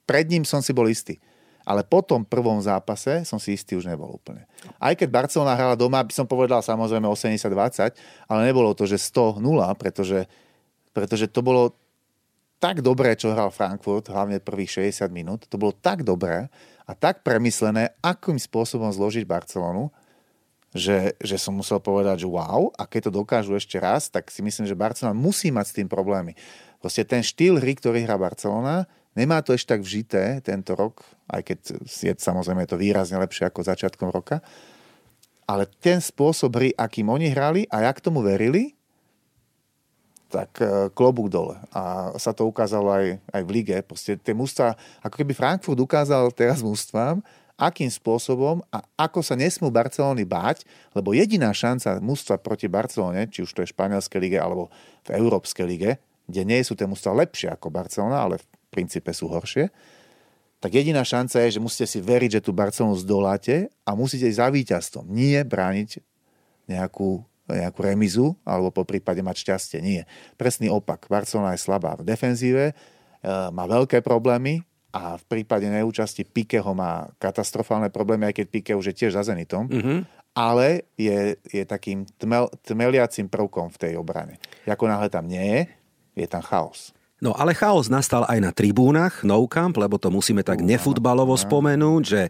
[0.08, 1.20] pred ním som si bol istý
[1.66, 4.46] ale po tom prvom zápase som si istý už nebol úplne.
[4.78, 7.90] Aj keď Barcelona hrala doma, by som povedal samozrejme 80-20,
[8.30, 9.42] ale nebolo to, že 100-0,
[9.74, 10.30] pretože,
[10.94, 11.74] pretože to bolo
[12.62, 16.46] tak dobré, čo hral Frankfurt, hlavne prvých 60 minút, to bolo tak dobré
[16.86, 19.90] a tak premyslené, akým spôsobom zložiť Barcelonu,
[20.76, 24.44] že, že som musel povedať, že wow, a keď to dokážu ešte raz, tak si
[24.44, 26.36] myslím, že Barcelona musí mať s tým problémy.
[26.78, 28.84] Proste ten štýl hry, ktorý hrá Barcelona,
[29.16, 31.00] Nemá to ešte tak vžité tento rok,
[31.32, 34.44] aj keď je samozrejme to výrazne lepšie ako začiatkom roka.
[35.48, 38.76] Ale ten spôsob hry, akým oni hrali a jak tomu verili,
[40.26, 41.56] tak e, klobúk dole.
[41.70, 43.76] A sa to ukázalo aj, aj v lige.
[43.86, 47.22] Proste tie mústva, ako keby Frankfurt ukázal teraz mústvám,
[47.56, 53.40] akým spôsobom a ako sa nesmú Barcelony báť, lebo jediná šanca mústva proti Barcelone, či
[53.40, 54.68] už to je v španielskej lige alebo
[55.08, 55.96] v európskej lige,
[56.28, 58.36] kde nie sú tie mústva lepšie ako Barcelona, ale
[58.76, 59.72] princípe sú horšie,
[60.60, 64.40] tak jediná šanca je, že musíte si veriť, že tú Barcelonu zdoláte a musíte ísť
[64.40, 65.04] za víťazstvom.
[65.08, 66.00] Nie brániť
[66.68, 69.78] nejakú, nejakú remizu alebo po prípade mať šťastie.
[69.84, 70.04] Nie.
[70.40, 71.08] Presný opak.
[71.08, 72.74] Barcelona je slabá v defenzíve, e,
[73.52, 74.64] má veľké problémy
[74.96, 79.22] a v prípade neúčasti Pikeho má katastrofálne problémy, aj keď Pike už je tiež za
[79.28, 79.68] Zenitom.
[79.68, 84.36] Mm-hmm ale je, je takým tmel, tmeliacím prvkom v tej obrane.
[84.68, 85.60] Ako náhle tam nie je,
[86.12, 86.92] je tam chaos.
[87.24, 92.02] No ale chaos nastal aj na tribúnach No Camp, lebo to musíme tak nefutbalovo spomenúť,
[92.04, 92.22] že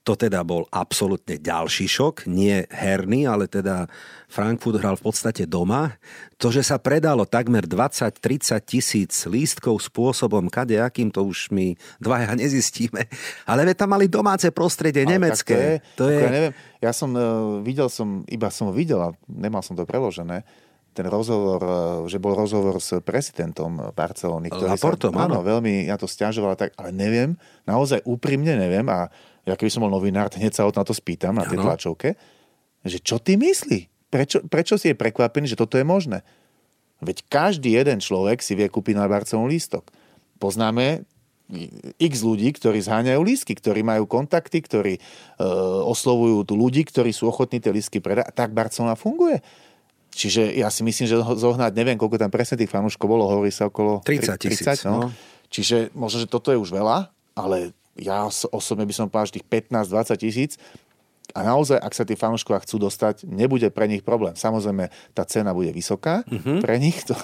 [0.00, 3.84] to teda bol absolútne ďalší šok, nie herný, ale teda
[4.32, 6.00] Frankfurt hral v podstate doma.
[6.40, 13.06] To, že sa predalo takmer 20-30 tisíc lístkov spôsobom kadejakým, to už my dvaja nezistíme.
[13.44, 15.54] Ale tam mali domáce prostredie, ale nemecké.
[15.54, 16.18] To je, to je...
[16.24, 17.22] Ja, neviem, ja som uh,
[17.60, 20.48] videl som, iba som videl a nemal som to preložené,
[20.90, 21.72] ten rozhovor, e,
[22.10, 26.74] že bol rozhovor s prezidentom Barcelony, ktorý Laportom, sa, áno, veľmi ja to stiažoval, tak,
[26.76, 29.10] ale neviem, naozaj úprimne neviem a
[29.48, 31.70] ja keby som bol novinár, hneď sa na to spýtam na tej ano.
[31.70, 32.18] tlačovke,
[32.84, 34.10] že čo ty myslí?
[34.10, 36.26] Prečo, prečo si je prekvapený, že toto je možné?
[37.00, 39.88] Veď každý jeden človek si vie kúpiť na Barcelonu lístok.
[40.36, 41.06] Poznáme
[41.98, 45.00] x ľudí, ktorí zháňajú lístky, ktorí majú kontakty, ktorí e,
[45.86, 48.30] oslovujú tu ľudí, ktorí sú ochotní tie lístky predať.
[48.30, 49.42] A tak Barcelona funguje.
[50.10, 53.70] Čiže ja si myslím, že zohnať, neviem, koľko tam presne tých fanúškov bolo, hovorí sa
[53.70, 54.66] okolo 30 tisíc.
[54.66, 55.06] 30, no.
[55.06, 55.08] no.
[55.50, 59.48] Čiže možno, že toto je už veľa, ale ja osobne by som povedal, že tých
[59.70, 60.52] 15-20 tisíc,
[61.30, 64.34] a naozaj, ak sa tí fanúškovia chcú dostať, nebude pre nich problém.
[64.34, 66.58] Samozrejme, tá cena bude vysoká uh-huh.
[66.58, 67.14] pre nich, to,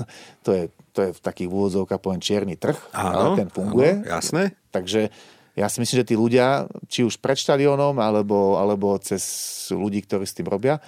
[0.46, 0.62] to, je,
[0.94, 4.07] to je v takých úvodzovkách poviem čierny trh, áno, ale ten funguje.
[4.07, 4.55] Áno, jasné.
[4.70, 5.11] Takže
[5.57, 9.25] ja si myslím, že tí ľudia, či už pred štadiónom, alebo, alebo cez
[9.72, 10.79] ľudí, ktorí s tým robia,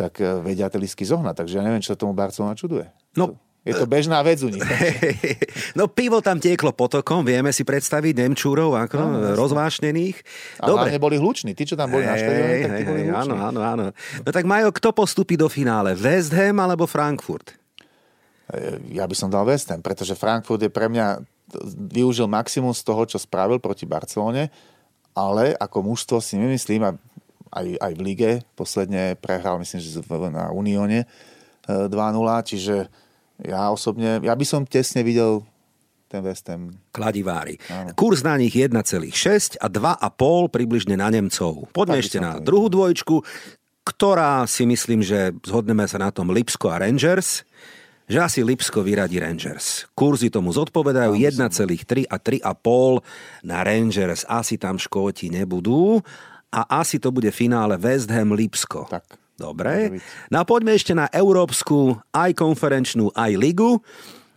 [0.00, 1.44] tak eh, vedia tie lístky zohnať.
[1.44, 2.88] Takže ja neviem, čo tomu Barcelona čuduje.
[3.12, 4.64] No, je to bežná vec u nich.
[5.78, 10.16] No pivo tam tieklo potokom, vieme si predstaviť Nemčúrov ako no, rozvášnených.
[10.58, 10.96] A Dobre.
[10.96, 13.30] boli hluční, tí, čo tam boli hey, na štadióne, tak tí boli hluční.
[13.30, 13.84] Áno, áno, áno.
[14.24, 15.94] No tak Majo, kto postupí do finále?
[15.94, 17.54] West Ham alebo Frankfurt?
[18.50, 21.22] Eh, ja by som dal West Ham, pretože Frankfurt je pre mňa
[21.92, 24.50] využil maximum z toho, čo spravil proti Barcelone,
[25.14, 26.96] ale ako mužstvo si nemyslím,
[27.50, 31.06] aj, aj v lige posledne prehral, myslím, že na Unióne
[31.66, 32.76] 2-0, eh, čiže
[33.40, 35.42] ja osobne, ja by som tesne videl
[36.10, 36.74] ten West Ham.
[36.90, 37.62] Kladivári.
[37.70, 37.94] Áno.
[37.94, 41.70] Kurs na nich 1,6 a 2,5 približne na Nemcov.
[41.70, 43.22] Poďme tak ešte na druhú dvojčku,
[43.86, 47.46] ktorá si myslím, že zhodneme sa na tom Lipsko a Rangers
[48.10, 49.86] že asi Lipsko vyradí Rangers.
[49.94, 54.26] Kurzy tomu zodpovedajú 1,3 a 3,5 na Rangers.
[54.26, 56.02] Asi tam Škóti nebudú
[56.50, 58.90] a asi to bude finále West Ham Lipsko.
[58.90, 59.20] Tak.
[59.40, 60.04] Dobre.
[60.28, 63.80] No a poďme ešte na európsku, aj konferenčnú, aj ligu.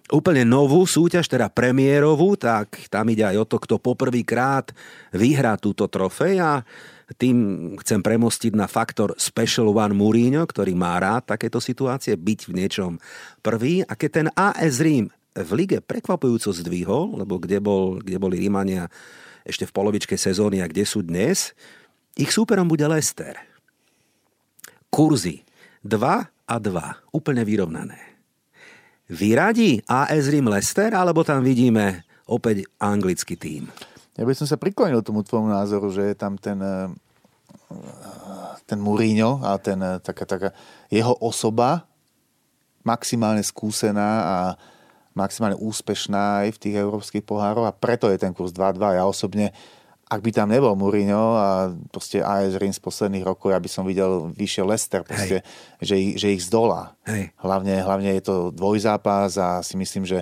[0.07, 4.71] Úplne novú súťaž, teda premiérovú, tak tam ide aj o to, kto poprvýkrát
[5.11, 6.63] vyhrá túto trofej a
[7.19, 7.37] tým
[7.83, 12.91] chcem premostiť na faktor Special One Mourinho, ktorý má rád takéto situácie, byť v niečom
[13.43, 13.83] prvý.
[13.83, 18.87] A keď ten AS Rím v lige prekvapujúco zdvihol, lebo kde, bol, kde boli Rímania
[19.43, 21.51] ešte v polovičke sezóny a kde sú dnes,
[22.17, 23.37] ich súperom bude Leicester.
[24.93, 25.41] Kurzy
[25.81, 25.99] 2
[26.47, 27.99] a 2, úplne vyrovnané.
[29.09, 33.67] Vyradí AS Rím Leicester, alebo tam vidíme opäť anglický tým?
[34.13, 36.55] Ja by som sa priklonil tomu tvojmu názoru, že je tam ten,
[38.69, 40.49] ten Mourinho a ten, taká, taká
[40.87, 41.89] jeho osoba
[42.85, 44.37] maximálne skúsená a
[45.17, 48.97] maximálne úspešná aj v tých európskych pohároch a preto je ten kurz 2-2.
[48.97, 49.53] Ja osobne,
[50.13, 53.81] ak by tam nebol Mourinho a proste AS Rins z posledných rokov, ja by som
[53.81, 55.41] videl vyššie Leicester, proste,
[55.81, 56.93] že, ich, že ich zdolá.
[57.41, 60.21] Hlavne, hlavne je to dvojzápas a si myslím, že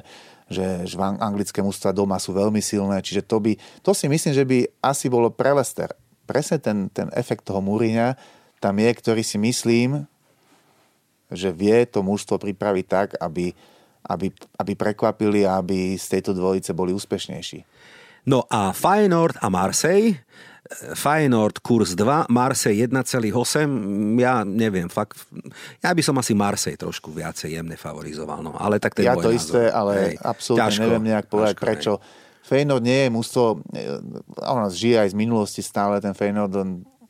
[0.51, 4.43] že, že anglické mústva doma sú veľmi silné, čiže to by, to si myslím, že
[4.43, 5.95] by asi bolo pre Leicester.
[6.27, 8.19] Presne ten, ten efekt toho Múriňa
[8.59, 10.03] tam je, ktorý si myslím,
[11.31, 13.55] že vie to mužstvo pripraviť tak, aby,
[14.03, 14.27] aby,
[14.59, 17.63] aby prekvapili a aby z tejto dvojice boli úspešnejší.
[18.25, 20.21] No a Feyenoord a Marseille
[20.95, 25.19] Feyenoord kurz 2, Marseille 1,8, ja neviem, fakt,
[25.83, 29.27] ja by som asi Marseille trošku viacej jemne favorizoval, no, ale tak ten Ja to
[29.27, 29.35] názor.
[29.35, 31.93] isté, ale Hej, absolútne ťažko, neviem nejak povedať, ťažko, prečo.
[31.99, 32.19] Hej.
[32.41, 33.43] Feyenoord nie je mústvo,
[34.39, 36.55] ono žije aj z minulosti stále, ten Feyenoord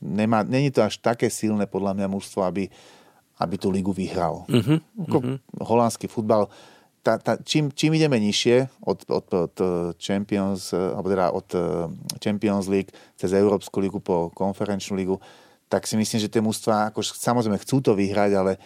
[0.02, 2.66] nemá, není to až také silné podľa mňa mústvo, aby,
[3.38, 4.44] aby tú ligu vyhral.
[4.50, 5.38] Uh-huh, uh-huh.
[5.62, 6.50] Holandský futbal,
[7.02, 9.56] tá, tá, čím, čím ideme nižšie od, od, od
[9.98, 11.62] Champions, alebo teda od eh,
[12.22, 15.18] Champions League cez Európsku ligu po konferenčnú ligu,
[15.66, 18.60] tak si myslím, že tie mústva, ako, samozrejme chcú to vyhrať, ale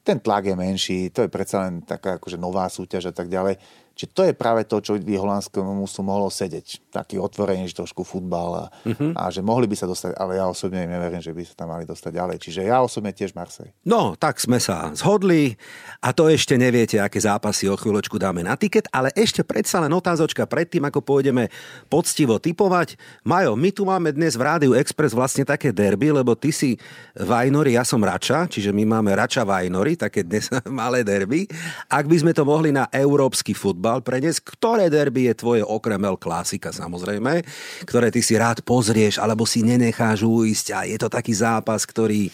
[0.00, 3.60] ten tlak je menší, to je predsa len taká akože nová súťaž a tak ďalej.
[4.00, 6.88] Čiže to je práve to, čo by holandskému musu mohlo sedieť.
[6.88, 9.12] Taký otvorenejší trošku futbal a, uh-huh.
[9.12, 11.84] a že mohli by sa dostať, ale ja osobne neverím, že by sa tam mali
[11.84, 12.36] dostať ďalej.
[12.40, 13.76] Čiže ja osobne tiež Marsej.
[13.84, 15.60] No, tak sme sa zhodli
[16.00, 19.92] a to ešte neviete, aké zápasy o chvíľočku dáme na tiket, ale ešte predsa len
[19.92, 21.52] otázočka predtým, ako pôjdeme
[21.92, 22.96] poctivo typovať.
[23.28, 26.80] Majo, my tu máme dnes v Rádiu Express vlastne také derby, lebo ty si
[27.20, 31.44] Vajnori, ja som Rača, čiže my máme Rača Vajnori, také dnes malé derby.
[31.92, 34.40] Ak by sme to mohli na európsky futbal, futbal preniesť.
[34.46, 37.42] Ktoré derby je tvoje okrem El Klasika samozrejme,
[37.82, 42.30] ktoré ty si rád pozrieš alebo si nenecháš uísť a je to taký zápas, ktorý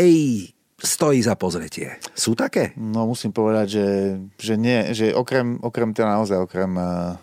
[0.00, 0.48] ej,
[0.80, 2.00] stojí za pozretie.
[2.16, 2.72] Sú také?
[2.80, 3.88] No musím povedať, že,
[4.40, 7.20] že nie, že okrem, okrem teda naozaj okrem uh,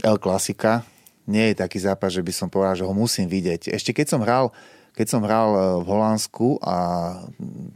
[0.00, 0.88] El Klasika
[1.28, 3.72] nie je taký zápas, že by som povedal, že ho musím vidieť.
[3.76, 4.52] Ešte keď som hral
[4.94, 6.76] keď som hral e, v Holandsku a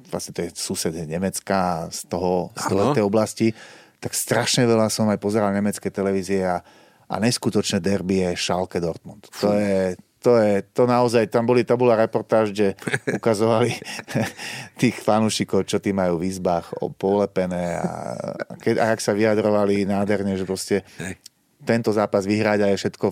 [0.06, 3.50] vlastne to je sused Nemecka z, toho, z tej oblasti,
[3.98, 6.62] tak strašne veľa som aj pozeral nemecké televízie a,
[7.10, 9.26] a neskutočné derby je Schalke Dortmund.
[9.42, 12.78] To je, to je, to naozaj, tam boli, to bola reportáž, kde
[13.18, 13.74] ukazovali
[14.82, 17.90] tých fanúšikov, čo tí majú v izbách polepené a,
[18.62, 20.86] keď, a ak sa vyjadrovali nádherne, že proste
[21.66, 23.06] tento zápas vyhrať a je všetko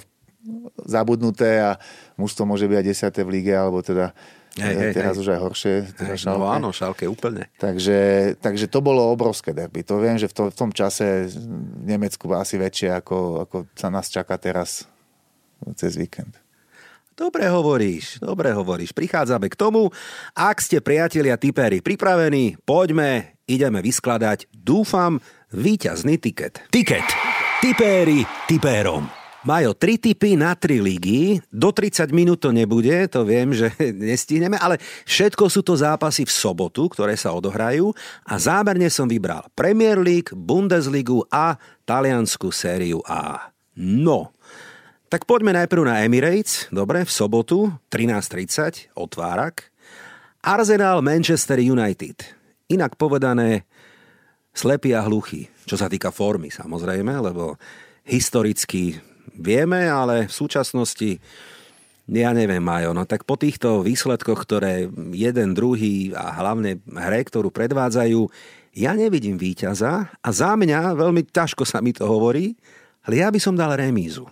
[0.87, 1.75] zabudnuté a
[2.15, 2.87] mužstvo môže byť aj
[3.19, 3.27] 10.
[3.27, 4.15] v lige, alebo teda
[4.57, 5.21] Hej, hej, teraz hej.
[5.21, 5.75] už aj horšie.
[5.93, 7.53] Teda hej, no áno, šálke úplne.
[7.61, 9.85] Takže, takže to bolo obrovské derby.
[9.85, 13.93] To viem, že v, to, v tom čase v Nemecku asi väčšie, ako, ako sa
[13.93, 14.89] nás čaká teraz
[15.77, 16.41] cez víkend.
[17.17, 18.93] Dobre hovoríš, dobre hovoríš.
[18.93, 19.89] Prichádzame k tomu.
[20.37, 25.17] Ak ste priatelia typéri pripravení, poďme, ideme vyskladať, dúfam,
[25.49, 26.69] víťazný tiket.
[26.69, 27.09] Tiket.
[27.65, 29.09] Tipéri tipérom.
[29.47, 31.39] Majú tri typy na tri ligy.
[31.55, 33.71] Do 30 minút to nebude, to viem, že
[34.11, 37.95] nestihneme, ale všetko sú to zápasy v sobotu, ktoré sa odohrajú
[38.27, 41.55] a zámerne som vybral Premier League, Bundesligu a
[41.87, 43.55] taliansku sériu A.
[43.79, 44.35] No,
[45.07, 49.71] tak poďme najprv na Emirates, dobre, v sobotu 13.30, otvárak.
[50.43, 52.27] Arsenal Manchester United.
[52.67, 53.63] Inak povedané,
[54.51, 57.55] slepý a hluchý, čo sa týka formy samozrejme, lebo
[58.03, 58.99] historicky
[59.35, 61.19] vieme, ale v súčasnosti
[62.07, 67.51] ja neviem, Majo, no tak po týchto výsledkoch, ktoré jeden, druhý a hlavne hre, ktorú
[67.51, 68.31] predvádzajú,
[68.79, 72.55] ja nevidím víťaza a za mňa veľmi ťažko sa mi to hovorí,
[73.03, 74.31] ale ja by som dal remízu.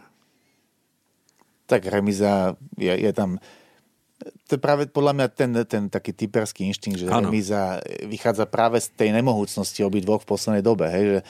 [1.66, 3.42] Tak remíza je, je tam
[4.46, 7.28] to je práve podľa mňa ten, ten taký typerský inštinkt, že ano.
[7.28, 10.86] remíza vychádza práve z tej nemohúcnosti obidvoch v poslednej dobe.
[10.88, 11.20] Hej, že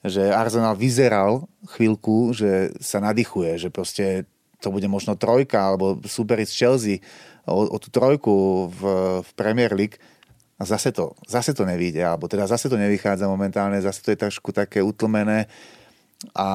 [0.00, 1.44] že Arsenal vyzeral
[1.76, 4.24] chvíľku, že sa nadýchuje, že proste
[4.60, 6.96] to bude možno trojka alebo superiť z Chelsea
[7.48, 8.80] o, o tú trojku v,
[9.24, 10.00] v Premier League.
[10.60, 14.22] A zase to, zase to nevíde, alebo teda zase to nevychádza momentálne, zase to je
[14.28, 15.48] trošku také utlmené.
[16.36, 16.48] A,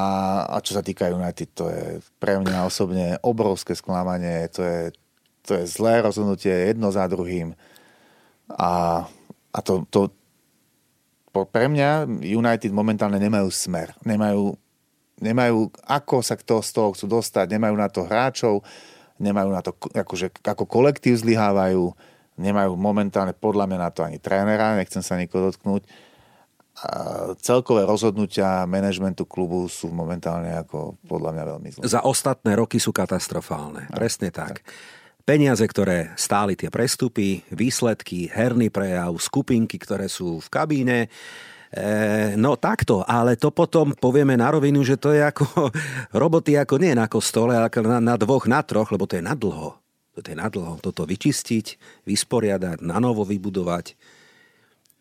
[0.45, 4.81] a čo sa týka United, to je pre mňa osobne obrovské sklamanie, to je,
[5.41, 7.57] to je zlé rozhodnutie jedno za druhým.
[8.53, 9.01] A,
[9.49, 10.13] a to, to,
[11.43, 13.91] pre mňa United momentálne nemajú smer.
[14.07, 14.55] Nemajú,
[15.19, 18.63] nemajú ako sa kto z toho chcú dostať, nemajú na to hráčov,
[19.19, 21.91] nemajú na to, akože, ako kolektív zlyhávajú,
[22.39, 25.83] nemajú momentálne podľa mňa na to ani trénera, nechcem sa nikoho dotknúť.
[26.75, 31.81] A celkové rozhodnutia manažmentu klubu sú momentálne ako podľa mňa veľmi zlé.
[31.87, 33.87] Za ostatné roky sú katastrofálne.
[33.87, 34.59] No, Presne tak.
[34.59, 34.67] tak.
[35.25, 41.09] Peniaze, ktoré stáli tie prestupy, výsledky, herný prejav, skupinky, ktoré sú v kabíne.
[41.73, 45.73] E, no takto, ale to potom povieme na rovinu, že to je ako
[46.21, 49.33] roboty ako nie na kostole, ale na, na dvoch, na troch, lebo to je na
[49.33, 49.73] dlho.
[50.13, 50.45] To je na.
[50.53, 51.65] Toto vyčistiť,
[52.05, 53.97] vysporiadať, na novo vybudovať.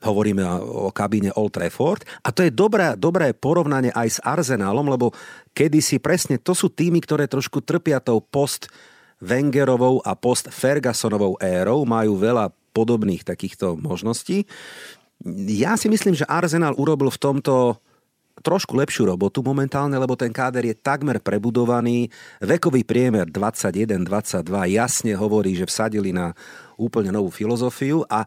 [0.08, 2.00] Hovoríme o kabíne Old Trafford.
[2.24, 5.12] A to je dobré, dobré porovnanie aj s Arsenálom, lebo
[5.52, 8.72] kedysi presne to sú týmy, ktoré trošku trpia tou post
[9.22, 14.44] Wengerovou a post Fergusonovou érou majú veľa podobných takýchto možností.
[15.48, 17.78] Ja si myslím, že Arsenal urobil v tomto
[18.42, 22.10] trošku lepšiu robotu momentálne, lebo ten káder je takmer prebudovaný.
[22.42, 26.34] Vekový priemer 21-22 jasne hovorí, že vsadili na
[26.74, 28.26] úplne novú filozofiu a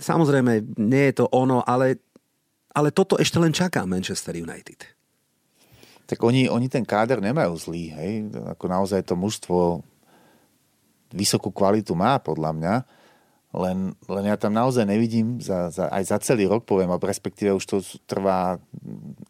[0.00, 2.00] samozrejme nie je to ono, ale,
[2.72, 4.93] ale toto ešte len čaká Manchester United
[6.04, 8.28] tak oni, oni ten káder nemajú zlý, hej.
[8.56, 9.80] Ako naozaj to mužstvo
[11.14, 12.74] vysokú kvalitu má, podľa mňa.
[13.54, 17.54] Len, len ja tam naozaj nevidím za, za, aj za celý rok, poviem, a respektíve
[17.54, 18.58] už to trvá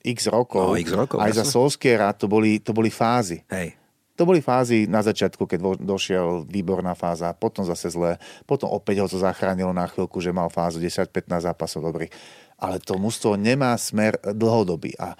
[0.00, 0.72] x rokov.
[0.72, 1.40] No, x rokov aj jasne.
[1.40, 3.44] za Solskiera to boli, to boli fázy.
[3.52, 3.76] Hej.
[4.16, 8.16] To boli fázy na začiatku, keď došiel výborná fáza, potom zase zle,
[8.48, 12.14] potom opäť ho to zachránilo na chvíľku, že mal fázu 10-15 zápasov dobrých.
[12.56, 14.94] Ale to mužstvo nemá smer dlhodobý.
[14.96, 15.18] A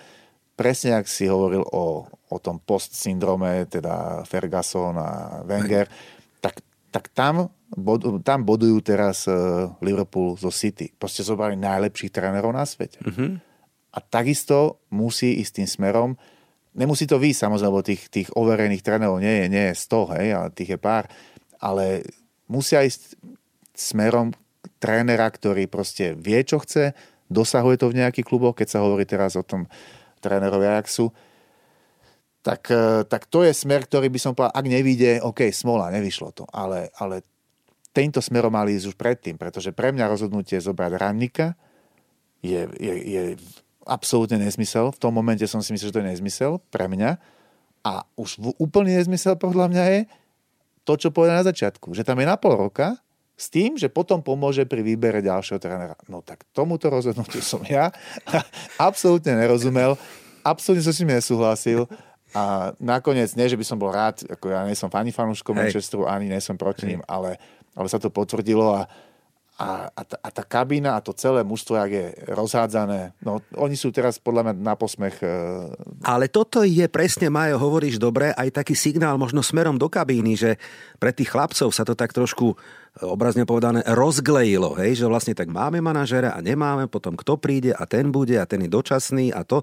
[0.55, 5.91] presne ak si hovoril o, o tom post-syndrome, teda Ferguson a Wenger,
[6.39, 6.63] tak,
[6.95, 10.95] tak tam, bod, tam bodujú teraz uh, Liverpool zo City.
[10.95, 13.03] Proste zobrali najlepších trénerov na svete.
[13.03, 13.39] Uh-huh.
[13.95, 16.11] A takisto musí ísť tým smerom,
[16.75, 20.29] nemusí to výjsť samozrejme, lebo tých, tých overených trénerov nie je, nie je 100, hej,
[20.35, 21.07] ale tých je pár,
[21.63, 22.03] ale
[22.51, 23.15] musia ísť
[23.75, 24.35] smerom
[24.83, 26.93] trénera, ktorý proste vie, čo chce,
[27.31, 29.71] dosahuje to v nejakých kluboch, keď sa hovorí teraz o tom
[30.25, 31.13] trénerovi Ajaxu,
[32.45, 36.33] tak, e, tak to je smer, ktorý by som povedal, ak nevíde, OK, smola, nevyšlo
[36.33, 37.25] to, ale, ale
[37.93, 41.57] týmto smerom mali ísť už predtým, pretože pre mňa rozhodnutie zobrať ranníka
[42.45, 43.23] je, je, je
[43.89, 44.93] absolútne nezmysel.
[44.93, 47.17] V tom momente som si myslel, že to je nezmysel pre mňa.
[47.85, 50.01] A už úplný nezmysel podľa mňa je
[50.85, 53.01] to, čo povedal na začiatku, že tam je na pol roka
[53.35, 55.99] s tým, že potom pomôže pri výbere ďalšieho trénera.
[56.07, 57.91] No tak tomuto rozhodnutiu som ja.
[58.79, 59.99] Absolútne nerozumel,
[60.47, 61.91] absolútne som s tým nesúhlasil.
[62.35, 66.11] A nakoniec, nie, že by som bol rád, ako ja nie som fani fanúškom Manchesteru,
[66.11, 67.39] ani nie som proti ním, ale,
[67.79, 68.91] ale sa to potvrdilo a
[69.55, 73.79] a, a, tá, a tá kabína a to celé mužstvo, ak je rozhádzané, no oni
[73.79, 75.23] sú teraz podľa mňa na posmech.
[75.23, 75.31] E...
[76.03, 80.59] Ale toto je presne, Majo, hovoríš dobre, aj taký signál možno smerom do kabíny, že
[80.99, 82.57] pre tých chlapcov sa to tak trošku e,
[83.07, 87.87] obrazne povedané rozglejilo, hej, že vlastne tak máme manažera a nemáme, potom kto príde a
[87.87, 89.63] ten bude a ten je dočasný a to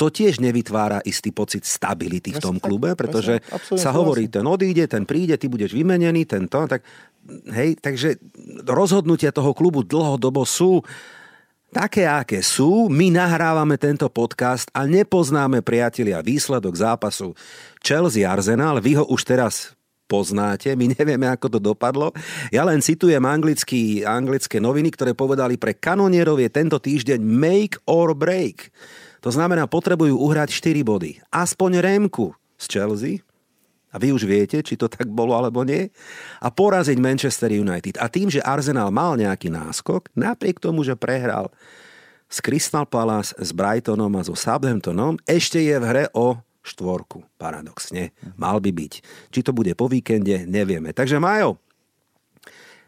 [0.00, 3.44] to tiež nevytvára istý pocit stability v tom klube, pretože
[3.76, 6.80] sa hovorí, ten odíde, ten príde, ty budeš vymenený, tento, tak
[7.52, 8.16] hej, takže
[8.64, 10.80] rozhodnutia toho klubu dlhodobo sú
[11.68, 12.88] také, aké sú.
[12.88, 17.36] My nahrávame tento podcast a nepoznáme, priatelia, výsledok zápasu
[17.84, 18.80] Chelsea-Arsenal.
[18.80, 19.76] Vy ho už teraz
[20.08, 22.10] poznáte, my nevieme, ako to dopadlo.
[22.50, 28.16] Ja len citujem anglický, anglické noviny, ktoré povedali, pre kanonierov je tento týždeň make or
[28.16, 28.72] break.
[29.20, 31.20] To znamená, potrebujú uhrať 4 body.
[31.28, 33.14] Aspoň Rémku z Chelsea,
[33.90, 35.90] a vy už viete, či to tak bolo alebo nie,
[36.38, 37.98] a poraziť Manchester United.
[37.98, 41.50] A tým, že Arsenal mal nejaký náskok, napriek tomu, že prehral
[42.30, 47.26] s Crystal Palace, s Brightonom a so Southamptonom, ešte je v hre o štvorku.
[47.34, 48.14] Paradoxne.
[48.38, 48.92] Mal by byť.
[49.34, 50.94] Či to bude po víkende, nevieme.
[50.94, 51.58] Takže Majo,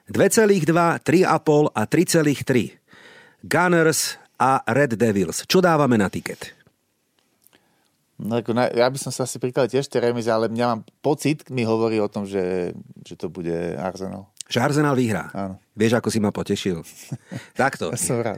[0.07, 0.71] 2,2,
[1.03, 2.79] 3,5 a 3,3.
[3.43, 5.47] Gunners a Red Devils.
[5.47, 6.51] Čo dávame na tiket?
[8.19, 8.39] No,
[8.75, 11.99] ja by som sa asi prikladal tiež tie remize, ale mňa mám pocit, mi hovorí
[11.99, 14.31] o tom, že, že to bude Arsenal.
[14.53, 15.33] Že Arsenal vyhrá.
[15.33, 15.57] Áno.
[15.73, 16.85] Vieš, ako si ma potešil?
[17.57, 17.89] Takto.
[17.89, 18.37] Ja som rád.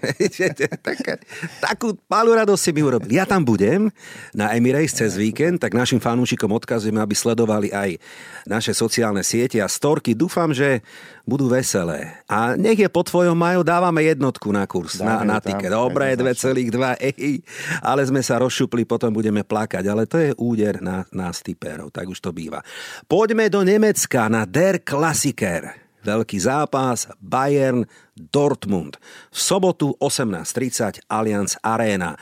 [0.78, 1.18] Taká,
[1.58, 3.10] takú malú radosť si mi urobil.
[3.10, 3.90] Ja tam budem
[4.30, 7.98] na Emirates cez víkend, tak našim fanúšikom odkazujeme, aby sledovali aj
[8.46, 10.14] naše sociálne siete a storky.
[10.14, 10.86] Dúfam, že
[11.26, 12.22] budú veselé.
[12.30, 15.50] A nech je po tvojom maju, dávame jednotku na kurz, na, Dáme na ju tam,
[15.58, 15.70] tiket.
[15.74, 17.42] Dobre, 2,2, ej,
[17.82, 19.82] ale sme sa rozšupli, potom budeme plakať.
[19.90, 22.62] Ale to je úder na nás typérov, tak už to býva.
[23.10, 25.83] Poďme do Nemecka na Der Klassiker.
[26.04, 29.00] Veľký zápas Bayern Dortmund.
[29.32, 32.20] V sobotu 18.30 Allianz Arena.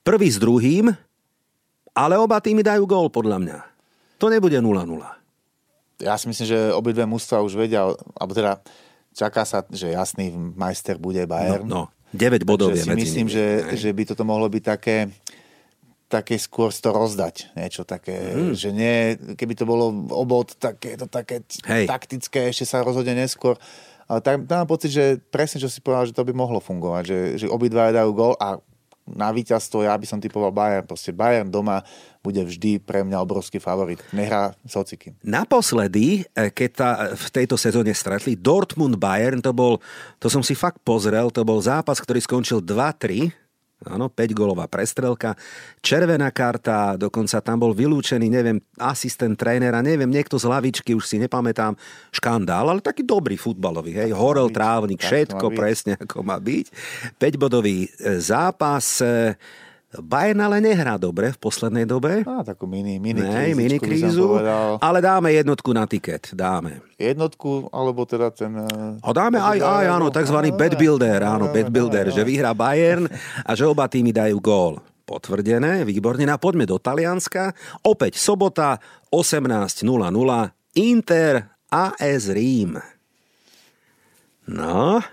[0.00, 0.90] Prvý s druhým,
[1.92, 3.58] ale oba týmy dajú gól podľa mňa.
[4.18, 4.88] To nebude 0-0.
[6.02, 7.86] Ja si myslím, že obidve mužstva už vedia,
[8.18, 8.58] alebo teda
[9.14, 11.68] čaká sa, že jasný majster bude Bayern.
[11.68, 13.46] No, 9 bodov je Takže si medzi myslím, že,
[13.76, 14.96] že by toto mohlo byť také
[16.12, 17.56] také skôr to rozdať.
[17.56, 18.52] Niečo také, mm.
[18.52, 21.88] že nie, keby to bolo obod, také to také Hej.
[21.88, 23.56] taktické, ešte sa rozhodne neskôr.
[24.04, 27.18] Ale tak mám pocit, že presne, čo si povedal, že to by mohlo fungovať, že,
[27.40, 28.60] že obidva dajú gol a
[29.02, 30.86] na víťazstvo ja by som typoval Bayern.
[30.86, 31.82] Proste Bayern doma
[32.22, 33.98] bude vždy pre mňa obrovský favorit.
[34.14, 35.18] Nehrá s hocikým.
[35.26, 39.82] Naposledy, eh, keď tá, v tejto sezóne stretli Dortmund-Bayern, to bol,
[40.22, 43.34] to som si fakt pozrel, to bol zápas, ktorý skončil 2-3,
[43.86, 45.34] Áno, 5 golová prestrelka,
[45.82, 51.16] červená karta, dokonca tam bol vylúčený, neviem, asistent trénera, neviem, niekto z lavičky, už si
[51.18, 51.74] nepamätám,
[52.14, 56.66] škandál, ale taký dobrý futbalový, hej, horel byť, trávnik, tak všetko presne ako má byť.
[57.18, 59.34] 5-bodový e, zápas, e,
[60.00, 62.24] Bayern ale nehrá dobre v poslednej dobe.
[62.24, 64.40] Á, takú mini, mini krízičku mini krízu,
[64.80, 66.80] ale dáme jednotku na tiket, dáme.
[66.96, 68.56] Jednotku, alebo teda ten...
[69.04, 73.04] A dáme aj, aj áno, takzvaný bad builder, áno, bad builder, že vyhrá Bayern
[73.44, 74.80] a že oba týmy dajú gól.
[75.04, 76.24] Potvrdené, výborne.
[76.24, 77.52] No a poďme do Talianska.
[77.84, 78.80] Opäť sobota
[79.12, 79.84] 18.00
[80.78, 82.80] Inter AS Rím.
[84.48, 85.04] No,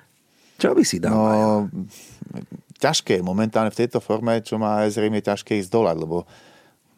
[0.56, 1.12] čo by si dal?
[1.12, 1.68] No?
[2.80, 6.24] Ťažké momentálne v tejto forme, čo má Rím, je ťažké ísť dolať, lebo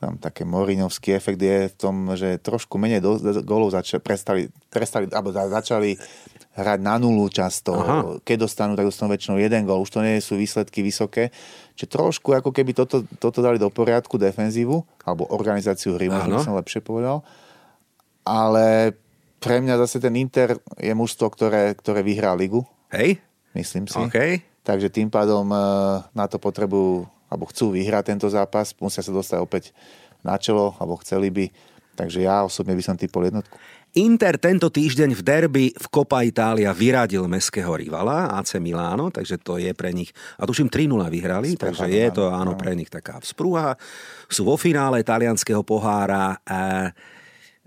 [0.02, 4.42] tam také Morinovský efekt je v tom, že trošku menej do, do, golov začali, prestali,
[4.74, 5.94] prestali, alebo za- začali
[6.58, 7.78] hrať na nulu často.
[7.78, 8.18] Aha.
[8.26, 9.78] Keď dostanú, tak dostanú väčšinou jeden gol.
[9.78, 11.30] Už to nie sú výsledky vysoké.
[11.78, 16.58] Čiže trošku ako keby toto, toto dali do poriadku, defenzívu, alebo organizáciu hry, možno som
[16.58, 17.22] lepšie povedal.
[18.26, 18.98] Ale
[19.38, 23.22] pre mňa zase ten Inter je mužstvo, ktoré, ktoré vyhrá ligu, Hej?
[23.54, 23.98] myslím si.
[24.02, 24.51] OK.
[24.62, 25.58] Takže tým pádom e,
[26.14, 29.64] na to potrebujú, alebo chcú vyhrať tento zápas, musia sa dostať opäť
[30.22, 31.46] na čelo, alebo chceli by.
[31.98, 33.58] Takže ja osobne by som typol jednotku.
[33.92, 39.60] Inter tento týždeň v derby v Copa Italia vyradil meského rivala AC Milano, takže to
[39.60, 43.20] je pre nich, a tuším 3-0 vyhrali, S takže je to áno, pre nich taká
[43.20, 43.76] vzprúha.
[44.32, 46.40] Sú vo finále talianského pohára.
[46.48, 46.96] E,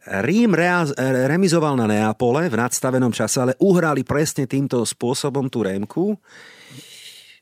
[0.04, 0.84] Rím rea-
[1.28, 6.12] remizoval na Neapole v nadstavenom čase, ale uhrali presne týmto spôsobom tú rémku.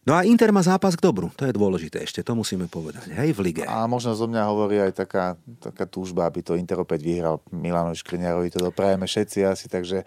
[0.03, 3.31] No a Inter má zápas k dobru, to je dôležité ešte, to musíme povedať, hej,
[3.39, 3.63] v lige.
[3.71, 7.39] A možno zo mňa hovorí aj taká, taká túžba, aby to Inter opäť vyhral.
[7.55, 10.03] Milanovi Škriňarovi to doprajeme všetci asi, takže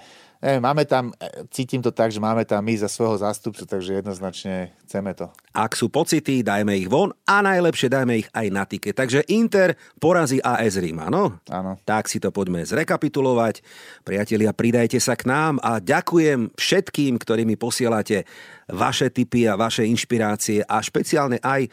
[0.45, 3.97] neviem, máme tam, e, cítim to tak, že máme tam my za svojho zástupcu, takže
[3.97, 5.33] jednoznačne chceme to.
[5.57, 8.93] Ak sú pocity, dajme ich von a najlepšie dajme ich aj na tike.
[8.93, 11.41] Takže Inter porazí AS Rím, áno?
[11.49, 11.81] Áno.
[11.81, 13.65] Tak si to poďme zrekapitulovať.
[14.05, 18.29] Priatelia, pridajte sa k nám a ďakujem všetkým, ktorí mi posielate
[18.69, 21.65] vaše tipy a vaše inšpirácie a špeciálne aj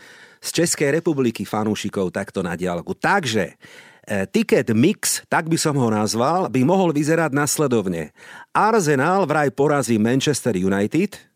[0.43, 2.99] z Českej republiky fanúšikov takto na dialogu.
[2.99, 3.55] Takže e,
[4.03, 8.11] Ticket Mix, tak by som ho nazval, by mohol vyzerať nasledovne.
[8.50, 11.32] Arsenal vraj porazí Manchester United,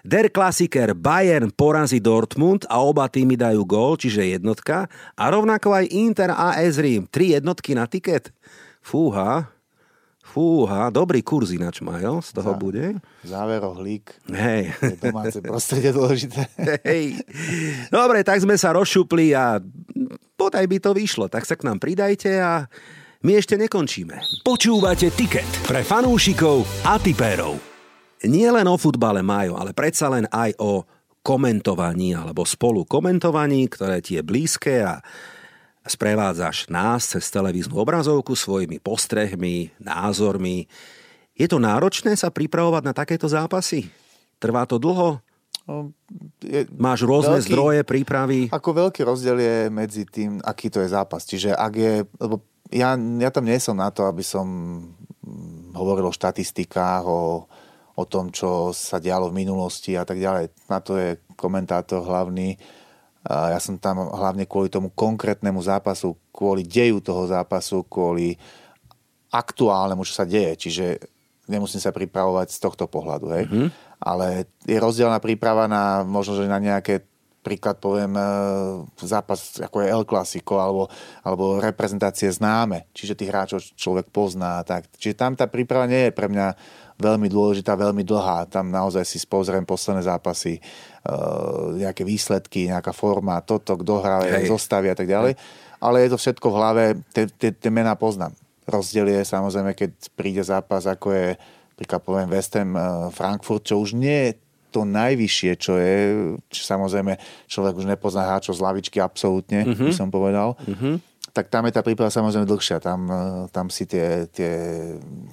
[0.00, 4.88] Der Klassiker Bayern porazí Dortmund a oba týmy dajú gól, čiže jednotka.
[5.12, 7.04] A rovnako aj Inter a AS Rím.
[7.04, 8.32] Tri jednotky na tiket.
[8.80, 9.52] Fúha.
[10.24, 12.84] Fúha, dobrý kurz ináč majú, z toho Za, bude.
[13.26, 14.14] Záverohlík.
[14.30, 14.70] Hej.
[14.78, 16.46] Je domáce prostredie dôležité.
[16.86, 17.18] Hej.
[17.90, 19.58] Dobre, tak sme sa rozšupli a
[20.40, 21.28] podaj by to vyšlo.
[21.28, 22.64] Tak sa k nám pridajte a
[23.20, 24.40] my ešte nekončíme.
[24.40, 27.60] Počúvate Tiket pre fanúšikov a tipérov.
[28.24, 30.88] Nie len o futbale majú, ale predsa len aj o
[31.20, 35.04] komentovaní alebo spolu komentovaní, ktoré ti je blízke a
[35.84, 40.64] sprevádzaš nás cez televíznu obrazovku svojimi postrehmi, názormi.
[41.36, 43.92] Je to náročné sa pripravovať na takéto zápasy?
[44.40, 45.20] Trvá to dlho?
[45.70, 45.94] No,
[46.42, 48.50] je Máš rôzne veľký, zdroje, prípravy?
[48.50, 51.22] Ako veľký rozdiel je medzi tým, aký to je zápas.
[51.22, 52.42] Čiže ak je, lebo
[52.74, 54.46] ja, ja tam nie som na to, aby som
[55.70, 57.46] hovoril o štatistikách, o,
[57.94, 60.50] o tom, čo sa dialo v minulosti a tak ďalej.
[60.66, 62.58] Na to je komentátor hlavný
[63.28, 68.40] ja som tam hlavne kvôli tomu konkrétnemu zápasu, kvôli deju toho zápasu, kvôli
[69.28, 70.56] aktuálnemu, čo sa deje.
[70.56, 70.84] Čiže
[71.44, 73.26] nemusím sa pripravovať z tohto pohľadu.
[73.36, 73.44] Hej?
[73.44, 73.68] Mm-hmm.
[74.00, 77.04] Ale je rozdielna príprava na možno, že na nejaké
[77.40, 78.24] príklad poviem e,
[79.00, 80.92] zápas ako je El Clasico alebo,
[81.24, 84.60] alebo reprezentácie známe, čiže tých hráčov človek pozná.
[84.64, 84.92] Tak.
[84.96, 86.46] Čiže tam tá príprava nie je pre mňa
[87.00, 88.44] veľmi dôležitá, veľmi dlhá.
[88.52, 94.92] Tam naozaj si spozriem posledné zápasy, uh, nejaké výsledky, nejaká forma, toto, kto hrá, zostavy
[94.92, 95.32] a tak ďalej.
[95.80, 96.84] Ale je to všetko v hlave,
[97.40, 98.36] tie mená poznám.
[98.68, 101.28] Rozdiel je samozrejme, keď príde zápas, ako je
[101.80, 104.32] príklad poviem West Ham uh, Frankfurt, čo už nie je
[104.70, 105.96] to najvyššie, čo je,
[106.46, 107.18] čo samozrejme
[107.50, 109.90] človek už nepozná hráčov z lavičky absolútne, uh-huh.
[109.90, 110.54] by som povedal.
[110.62, 112.82] Uh-huh tak tam je tá príprava samozrejme dlhšia.
[112.82, 113.22] Tam, e,
[113.54, 114.52] tam si tie, tie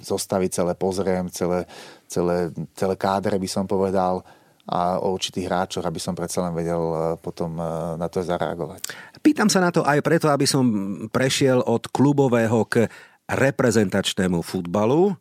[0.02, 1.66] zostavy celé pozriem, celé,
[2.06, 4.22] celé, celé kádre by som povedal
[4.68, 7.58] a o určitých hráčoch, aby som predsa len vedel e, potom
[7.98, 8.84] na to zareagovať.
[9.18, 10.64] Pýtam sa na to aj preto, aby som
[11.10, 12.86] prešiel od klubového k
[13.28, 15.12] reprezentačnému futbalu.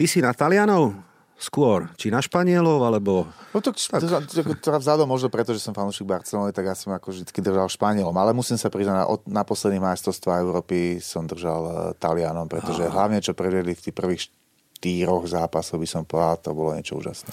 [0.00, 0.96] Ty si na Talianov?
[1.40, 1.88] skôr?
[1.96, 3.24] Či na Španielov, alebo...
[3.56, 4.04] No to, tak...
[4.04, 8.12] to, vzhľadom možno preto, že som fanúšik Barcelony, tak ja som ako vždy držal Španielom.
[8.12, 12.92] Ale musím sa priznať, na, na posledných majstrovstvách Európy som držal uh, Talianom, pretože Aha.
[12.92, 17.32] hlavne, čo prevedli v tých prvých štyroch zápasov, by som povedal, to bolo niečo úžasné.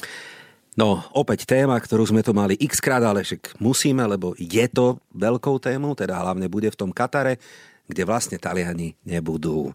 [0.80, 5.03] No, opäť téma, ktorú sme to mali x krát, ale však musíme, lebo je to
[5.20, 7.43] veľkou témou, teda hlavne bude v tom Katare
[7.88, 9.71] kde vlastne Taliani nebudú.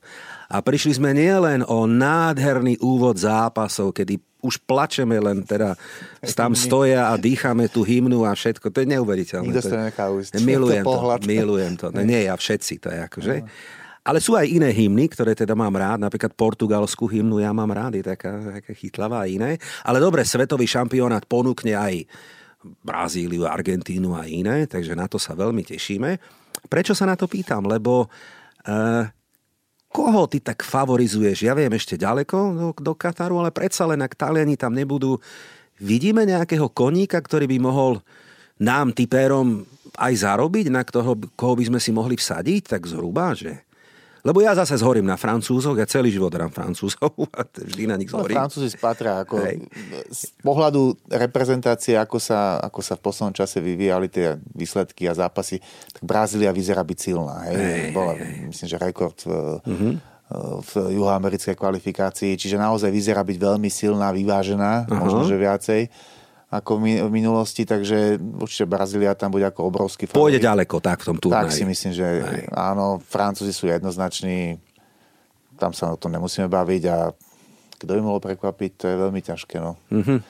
[0.52, 5.78] A prišli sme nielen o nádherný úvod zápasov, kedy už plačeme len teda
[6.34, 8.74] tam stoja a dýchame tú hymnu a všetko.
[8.74, 9.54] To je neuveriteľné.
[9.54, 10.32] Nikto to ujsť.
[10.42, 11.86] Milujem to, milujem to.
[11.94, 13.34] No, nie ja, všetci to je akože.
[14.02, 18.02] Ale sú aj iné hymny, ktoré teda mám rád, napríklad portugalskú hymnu ja mám rád,
[18.02, 19.62] je taká, taká chytlavá a iné.
[19.86, 22.02] Ale dobre, svetový šampionát ponúkne aj
[22.82, 26.18] Brazíliu, Argentínu a iné, takže na to sa veľmi tešíme.
[26.70, 27.66] Prečo sa na to pýtam?
[27.66, 29.04] Lebo uh,
[29.90, 31.44] koho ty tak favorizuješ?
[31.44, 35.18] Ja viem ešte ďaleko do, do Kataru, ale predsa len ak Taliani tam nebudú,
[35.82, 37.92] vidíme nejakého koníka, ktorý by mohol
[38.62, 39.66] nám, typérom,
[39.98, 43.60] aj zarobiť, na toho, koho by sme si mohli vsadiť, tak zhruba, že?
[44.22, 48.06] Lebo ja zase zhorím na Francúzoch, ja celý život hrám Francúzov a vždy na nich
[48.14, 48.38] no, zhorím.
[48.38, 49.66] No, Francúzi spatria ako Hej.
[50.14, 55.58] z pohľadu reprezentácie, ako sa, ako sa v poslednom čase vyvíjali tie výsledky a zápasy,
[55.90, 57.50] tak Brazília vyzerá byť silná.
[57.50, 57.56] Hej.
[57.58, 58.46] Hej, Bola, hej.
[58.46, 59.30] myslím, že rekord v,
[59.66, 59.94] uh-huh
[60.64, 64.96] v juhoamerickej kvalifikácii, čiže naozaj vyzerá byť veľmi silná, vyvážená, uh-huh.
[64.96, 65.80] možno, že viacej
[66.53, 70.36] ako v minulosti, takže určite Brazília tam bude ako obrovský favorit.
[70.36, 71.48] Pôjde ďaleko tak v tom turnaji.
[71.48, 72.76] Tak si myslím, že Aj.
[72.76, 74.61] áno, Francúzi sú jednoznační,
[75.57, 77.16] tam sa o tom nemusíme baviť a
[77.80, 79.57] kto by mohol prekvapiť, to je veľmi ťažké.
[79.64, 79.80] No.
[79.88, 80.20] Mm-hmm.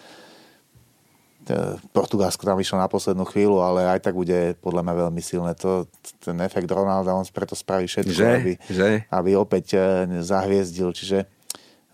[1.91, 5.59] Portugalsko tam vyšlo na poslednú chvíľu, ale aj tak bude podľa mňa veľmi silné.
[5.59, 5.91] To,
[6.23, 8.31] ten efekt Ronalda, on preto spraví všetko, že?
[8.31, 8.91] Aby, že?
[9.11, 10.95] aby opäť eh, zahviezdil.
[10.95, 11.27] Čiže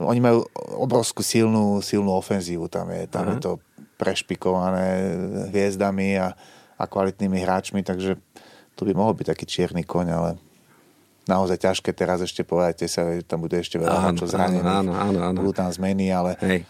[0.04, 0.44] oni majú
[0.76, 2.68] obrovskú silnú, silnú ofenzívu.
[2.68, 3.40] Tam je, tam uh-huh.
[3.40, 3.52] je to
[3.98, 5.18] prešpikované
[5.50, 6.32] hviezdami a,
[6.78, 8.14] a kvalitnými hráčmi, takže
[8.78, 10.30] to by mohol byť taký čierny koň, ale
[11.26, 15.38] naozaj ťažké teraz ešte povedať, sa, tam bude ešte veľa hráčov zranených, áno, áno, áno.
[15.42, 16.64] budú tam zmeny, ale, Hej.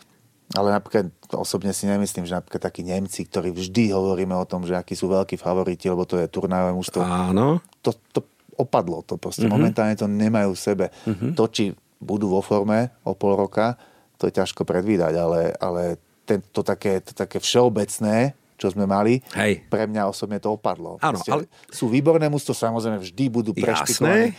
[0.57, 4.75] ale napríklad osobne si nemyslím, že napríklad takí Nemci, ktorí vždy hovoríme o tom, že
[4.75, 7.05] akí sú veľkí favoriti, lebo to je turnajové mužstvo.
[7.05, 7.63] Áno.
[7.87, 8.25] To, to
[8.59, 9.55] opadlo, to proste uh-huh.
[9.55, 10.87] momentálne to nemajú v sebe.
[11.07, 11.31] Uh-huh.
[11.39, 13.79] To, či budú vo forme o pol roka,
[14.19, 19.25] to je ťažko predvídať, ale, ale ten, to, také, to také všeobecné, čo sme mali,
[19.33, 19.65] Hej.
[19.73, 21.01] pre mňa osobne to opadlo.
[21.01, 21.49] Áno, ale...
[21.73, 24.37] Sú výborné mústvo, samozrejme vždy budú prešpikovaní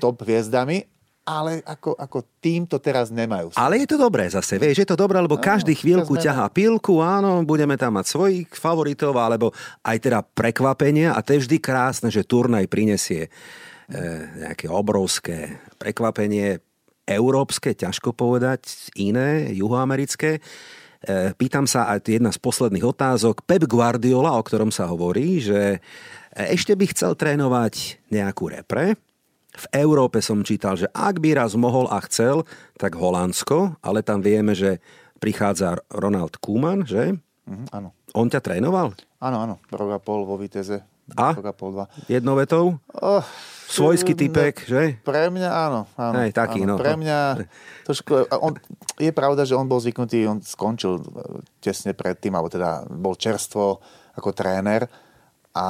[0.00, 0.88] top hviezdami,
[1.28, 3.52] ale ako, ako tým to teraz nemajú.
[3.52, 7.44] Ale je to dobré zase, vieš, je to dobré, lebo každý chvíľku ťahá pilku, áno,
[7.44, 9.52] budeme tam mať svojich favoritov, alebo
[9.84, 13.30] aj teda prekvapenia a to je vždy krásne, že turnaj prinesie e,
[14.40, 16.64] nejaké obrovské prekvapenie,
[17.04, 20.44] európske, ťažko povedať, iné, juhoamerické.
[20.98, 25.78] E, pýtam sa, aj jedna z posledných otázok, Pep Guardiola, o ktorom sa hovorí, že
[26.34, 28.98] ešte by chcel trénovať nejakú repre,
[29.58, 32.46] v Európe som čítal, že ak by raz mohol a chcel,
[32.78, 34.78] tak Holandsko, ale tam vieme, že
[35.18, 37.18] prichádza Ronald Koeman, že?
[37.50, 37.90] Mhm, áno.
[38.14, 38.94] On ťa trénoval?
[39.18, 39.54] Áno, áno.
[39.68, 40.86] Rok a pol vo Viteze.
[41.16, 41.32] A?
[41.56, 41.86] Pol, dva.
[42.10, 42.76] Jednou vetou?
[42.92, 43.24] Oh,
[43.68, 44.96] Svojský typek, že?
[45.04, 45.80] Pre mňa áno.
[45.96, 46.76] áno Hej, taký, áno.
[46.76, 46.80] no.
[46.80, 47.18] Pre mňa
[47.84, 48.56] trošku, on,
[48.96, 51.04] je pravda, že on bol zvyknutý, on skončil e,
[51.60, 53.80] tesne predtým, alebo teda bol čerstvo
[54.16, 54.88] ako tréner
[55.52, 55.68] a,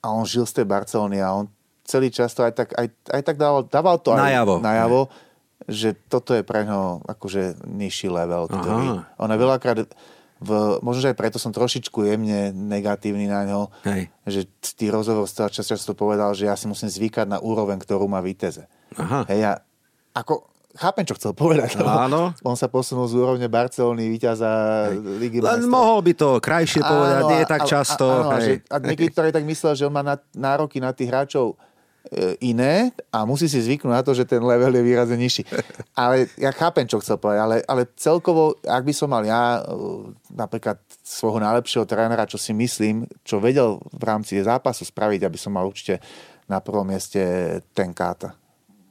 [0.00, 1.52] a on žil z tej Barcelony a on
[1.84, 5.00] celý čas to aj tak, aj, aj tak dával, dával to aj najavo, najavo
[5.70, 8.50] že toto je pre ňo akože nižší level.
[8.50, 9.86] Ktorý, on je veľakrát
[10.42, 10.50] v,
[10.82, 14.10] možno, že aj preto som trošičku jemne negatívny na ňo, Hej.
[14.26, 14.40] že
[14.74, 18.66] tý rozhovor čas, často povedal, že ja si musím zvykať na úroveň, ktorú má Viteze.
[18.98, 19.24] Aha.
[19.30, 19.52] Hej, ja,
[20.12, 21.78] ako, chápem, čo chcel povedať.
[21.80, 22.22] lebo Áno.
[22.44, 24.50] On sa posunul z úrovne Barcelony, víťaza
[24.92, 25.72] Ligy Len majstrov.
[25.72, 28.04] mohol by to krajšie povedať, nie je tak a- často.
[28.04, 28.44] A, áno, a, hej.
[28.44, 31.56] že, a niekedy ktorý tak myslel, že on má na, nároky na tých hráčov
[32.44, 35.48] iné a musí si zvyknúť na to, že ten level je výrazne nižší.
[35.96, 39.80] Ale ja chápem, čo chcel povedať, ale, ale celkovo, ak by som mal ja e,
[40.34, 45.56] napríklad svojho najlepšieho trénera, čo si myslím, čo vedel v rámci zápasu spraviť, aby som
[45.56, 46.02] mal určite
[46.50, 47.22] na prvom mieste
[47.72, 48.36] ten Káta.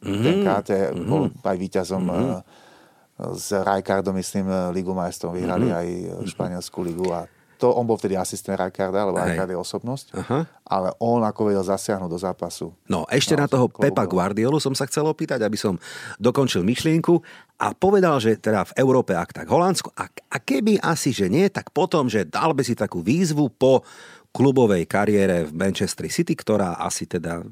[0.01, 0.23] Mm-hmm.
[0.25, 3.37] Ten Káte bol aj víťazom mm-hmm.
[3.37, 5.79] s Rijkaardom, myslím, Ligu majstrov vyhrali mm-hmm.
[6.23, 7.29] aj Španielskú ligu a
[7.61, 9.37] to on bol vtedy asistent Rijkaarda, lebo Hej.
[9.37, 10.39] Rijkaard je osobnosť, Aha.
[10.65, 12.73] ale on ako vedel zasiahnuť do zápasu.
[12.89, 14.09] No, ešte No, na toho klobúk Pepa.
[14.09, 15.77] Guardiolu som sa chcel opýtať, aby som
[16.17, 17.21] dokončil myšlienku
[17.61, 21.45] a povedal, že teda v Európe, ak tak Holandsko, a, a keby asi, že nie,
[21.53, 23.85] tak potom, že dal by si takú výzvu po
[24.33, 27.45] klubovej kariére v Manchester City, ktorá asi teda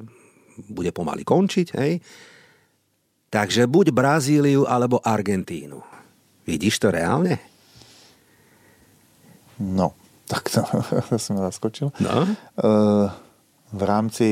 [0.68, 2.02] bude pomaly končiť, hej?
[3.30, 5.78] Takže buď Brazíliu alebo Argentínu.
[6.50, 7.49] Vidíš to reálne?
[9.60, 9.94] No,
[10.32, 10.64] tak to,
[11.06, 11.92] to som zaskočil.
[12.00, 12.24] No.
[12.56, 13.08] Uh,
[13.70, 14.30] v rámci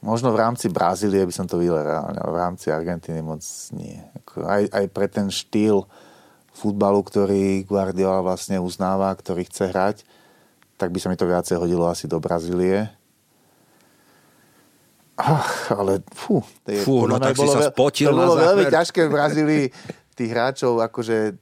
[0.00, 3.40] možno v rámci Brazílie by som to videl reálne, ale v rámci Argentíny moc
[3.72, 3.96] nie.
[4.36, 5.88] Aj, aj pre ten štýl
[6.52, 9.96] futbalu, ktorý Guardiola vlastne uznáva, ktorý chce hrať,
[10.76, 12.92] tak by sa mi to viacej hodilo asi do Brazílie.
[15.14, 16.42] Ach, ale fú.
[16.60, 19.10] to je- Fú, no tak si bolo sa veľ- spotil To bolo veľmi ťažké v
[19.10, 19.64] Brazílii
[20.12, 21.38] tých hráčov, akože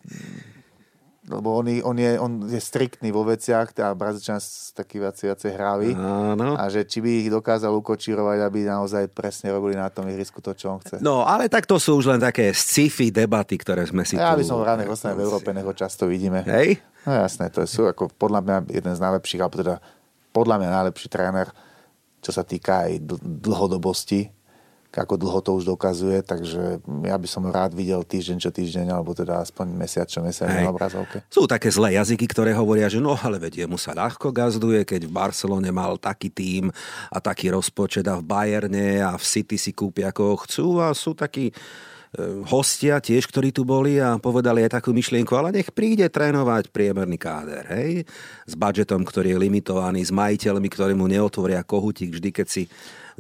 [1.33, 4.37] lebo on, on, je, on je striktný vo veciach a Brazíčan
[4.77, 5.91] taký viacej, viacej hravý.
[5.97, 6.55] Áno.
[6.61, 10.53] A že či by ich dokázal ukočírovať, aby naozaj presne robili na tom ihrisku to,
[10.53, 11.01] čo on chce.
[11.01, 14.41] No, ale tak to sú už len také sci-fi debaty, ktoré sme si ja tu...
[14.41, 16.45] by som v raných rozstane v Európe, nech ho často vidíme.
[16.45, 16.79] Hej?
[17.09, 19.75] No jasné, to sú ako podľa mňa jeden z najlepších, alebo teda
[20.31, 21.49] podľa mňa najlepší tréner,
[22.23, 24.31] čo sa týka aj dl- dlhodobosti,
[24.93, 29.17] ako dlho to už dokazuje, takže ja by som rád videl týždeň čo týždeň, alebo
[29.17, 30.69] teda aspoň mesiac čo mesiac Hej.
[30.69, 31.25] na obrazovke.
[31.33, 35.09] Sú také zlé jazyky, ktoré hovoria, že no ale veď jemu sa ľahko gazduje, keď
[35.09, 36.69] v Barcelone mal taký tím
[37.09, 41.17] a taký rozpočet a v Bayerne a v City si kúpia ako chcú a sú
[41.17, 41.55] takí e,
[42.53, 47.17] hostia tiež, ktorí tu boli a povedali aj takú myšlienku, ale nech príde trénovať priemerný
[47.17, 48.05] káder, hej?
[48.45, 52.69] S budžetom, ktorý je limitovaný, s majiteľmi, ktorí mu neotvoria kohutík vždy, keď si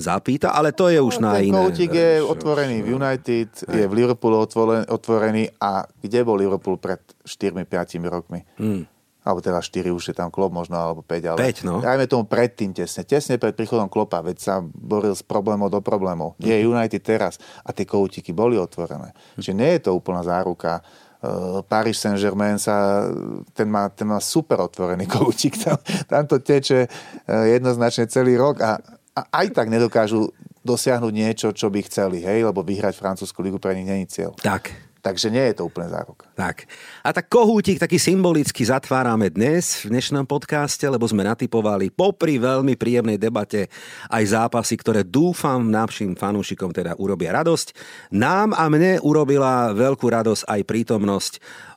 [0.03, 1.55] zapýta, ale to je už na Ten iné.
[1.55, 2.26] koutík je vieš.
[2.26, 4.42] otvorený v United, je v Liverpoolu
[4.90, 7.62] otvorený, a kde bol Liverpool pred 4-5
[8.11, 8.42] rokmi?
[8.59, 8.84] Hmm.
[9.22, 11.38] Alebo teda 4 už je tam klop možno, alebo 5, ale...
[11.38, 11.78] Päť, no.
[11.78, 13.07] Dajme tomu predtým tesne.
[13.07, 16.34] Tesne pred príchodom klopa, veď sa boril s problémov do problémov.
[16.42, 17.38] Nie je United teraz.
[17.62, 19.14] A tie koutíky boli otvorené.
[19.38, 20.82] Čiže nie je to úplná záruka.
[21.22, 23.07] Uh, Paris Saint-Germain sa,
[23.55, 25.55] ten má, ten má super otvorený koutík.
[25.55, 25.78] Tam,
[26.11, 28.82] tam to teče uh, jednoznačne celý rok a,
[29.12, 30.32] a aj tak nedokážu
[30.62, 34.32] dosiahnuť niečo, čo by chceli, hej, lebo vyhrať francúzsku ligu pre nich není cieľ.
[34.38, 34.70] Tak,
[35.02, 36.30] Takže nie je to úplne záruka.
[36.38, 36.70] Tak.
[37.02, 42.78] A tak kohútik taký symbolicky zatvárame dnes v dnešnom podcaste, lebo sme natypovali popri veľmi
[42.78, 43.66] príjemnej debate
[44.06, 47.74] aj zápasy, ktoré dúfam našim fanúšikom teda urobia radosť.
[48.14, 51.32] Nám a mne urobila veľkú radosť aj prítomnosť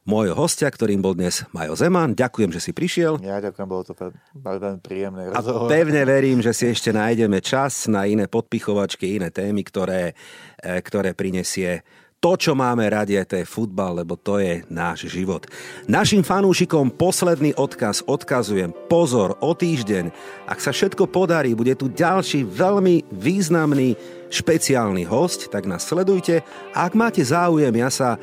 [0.06, 2.14] môjho hostia, ktorým bol dnes Majo Zeman.
[2.14, 3.18] Ďakujem, že si prišiel.
[3.26, 3.98] Ja ďakujem, bolo to
[4.38, 5.34] veľmi, príjemné.
[5.34, 10.14] A pevne verím, že si ešte nájdeme čas na iné podpichovačky, iné témy, ktoré,
[10.62, 11.82] e, ktoré prinesie
[12.26, 15.46] to, čo máme radi, to je futbal, lebo to je náš život.
[15.86, 18.74] Našim fanúšikom posledný odkaz odkazujem.
[18.90, 20.10] Pozor, o týždeň,
[20.50, 23.94] ak sa všetko podarí, bude tu ďalší veľmi významný
[24.34, 26.42] špeciálny host, tak nás sledujte.
[26.74, 28.18] A ak máte záujem, ja sa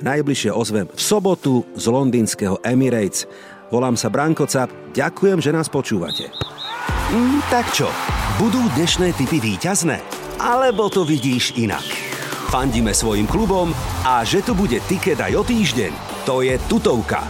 [0.00, 3.28] najbližšie ozvem v sobotu z londýnskeho Emirates.
[3.68, 6.30] Volám sa Branko Cap, ďakujem, že nás počúvate.
[7.12, 7.86] Mm, tak čo,
[8.38, 9.98] budú dnešné typy výťazné?
[10.42, 11.86] Alebo to vidíš inak?
[12.52, 13.74] Fandíme svojim klubom
[14.06, 15.92] a že tu bude tiket aj o týždeň,
[16.22, 17.26] to je tutovka.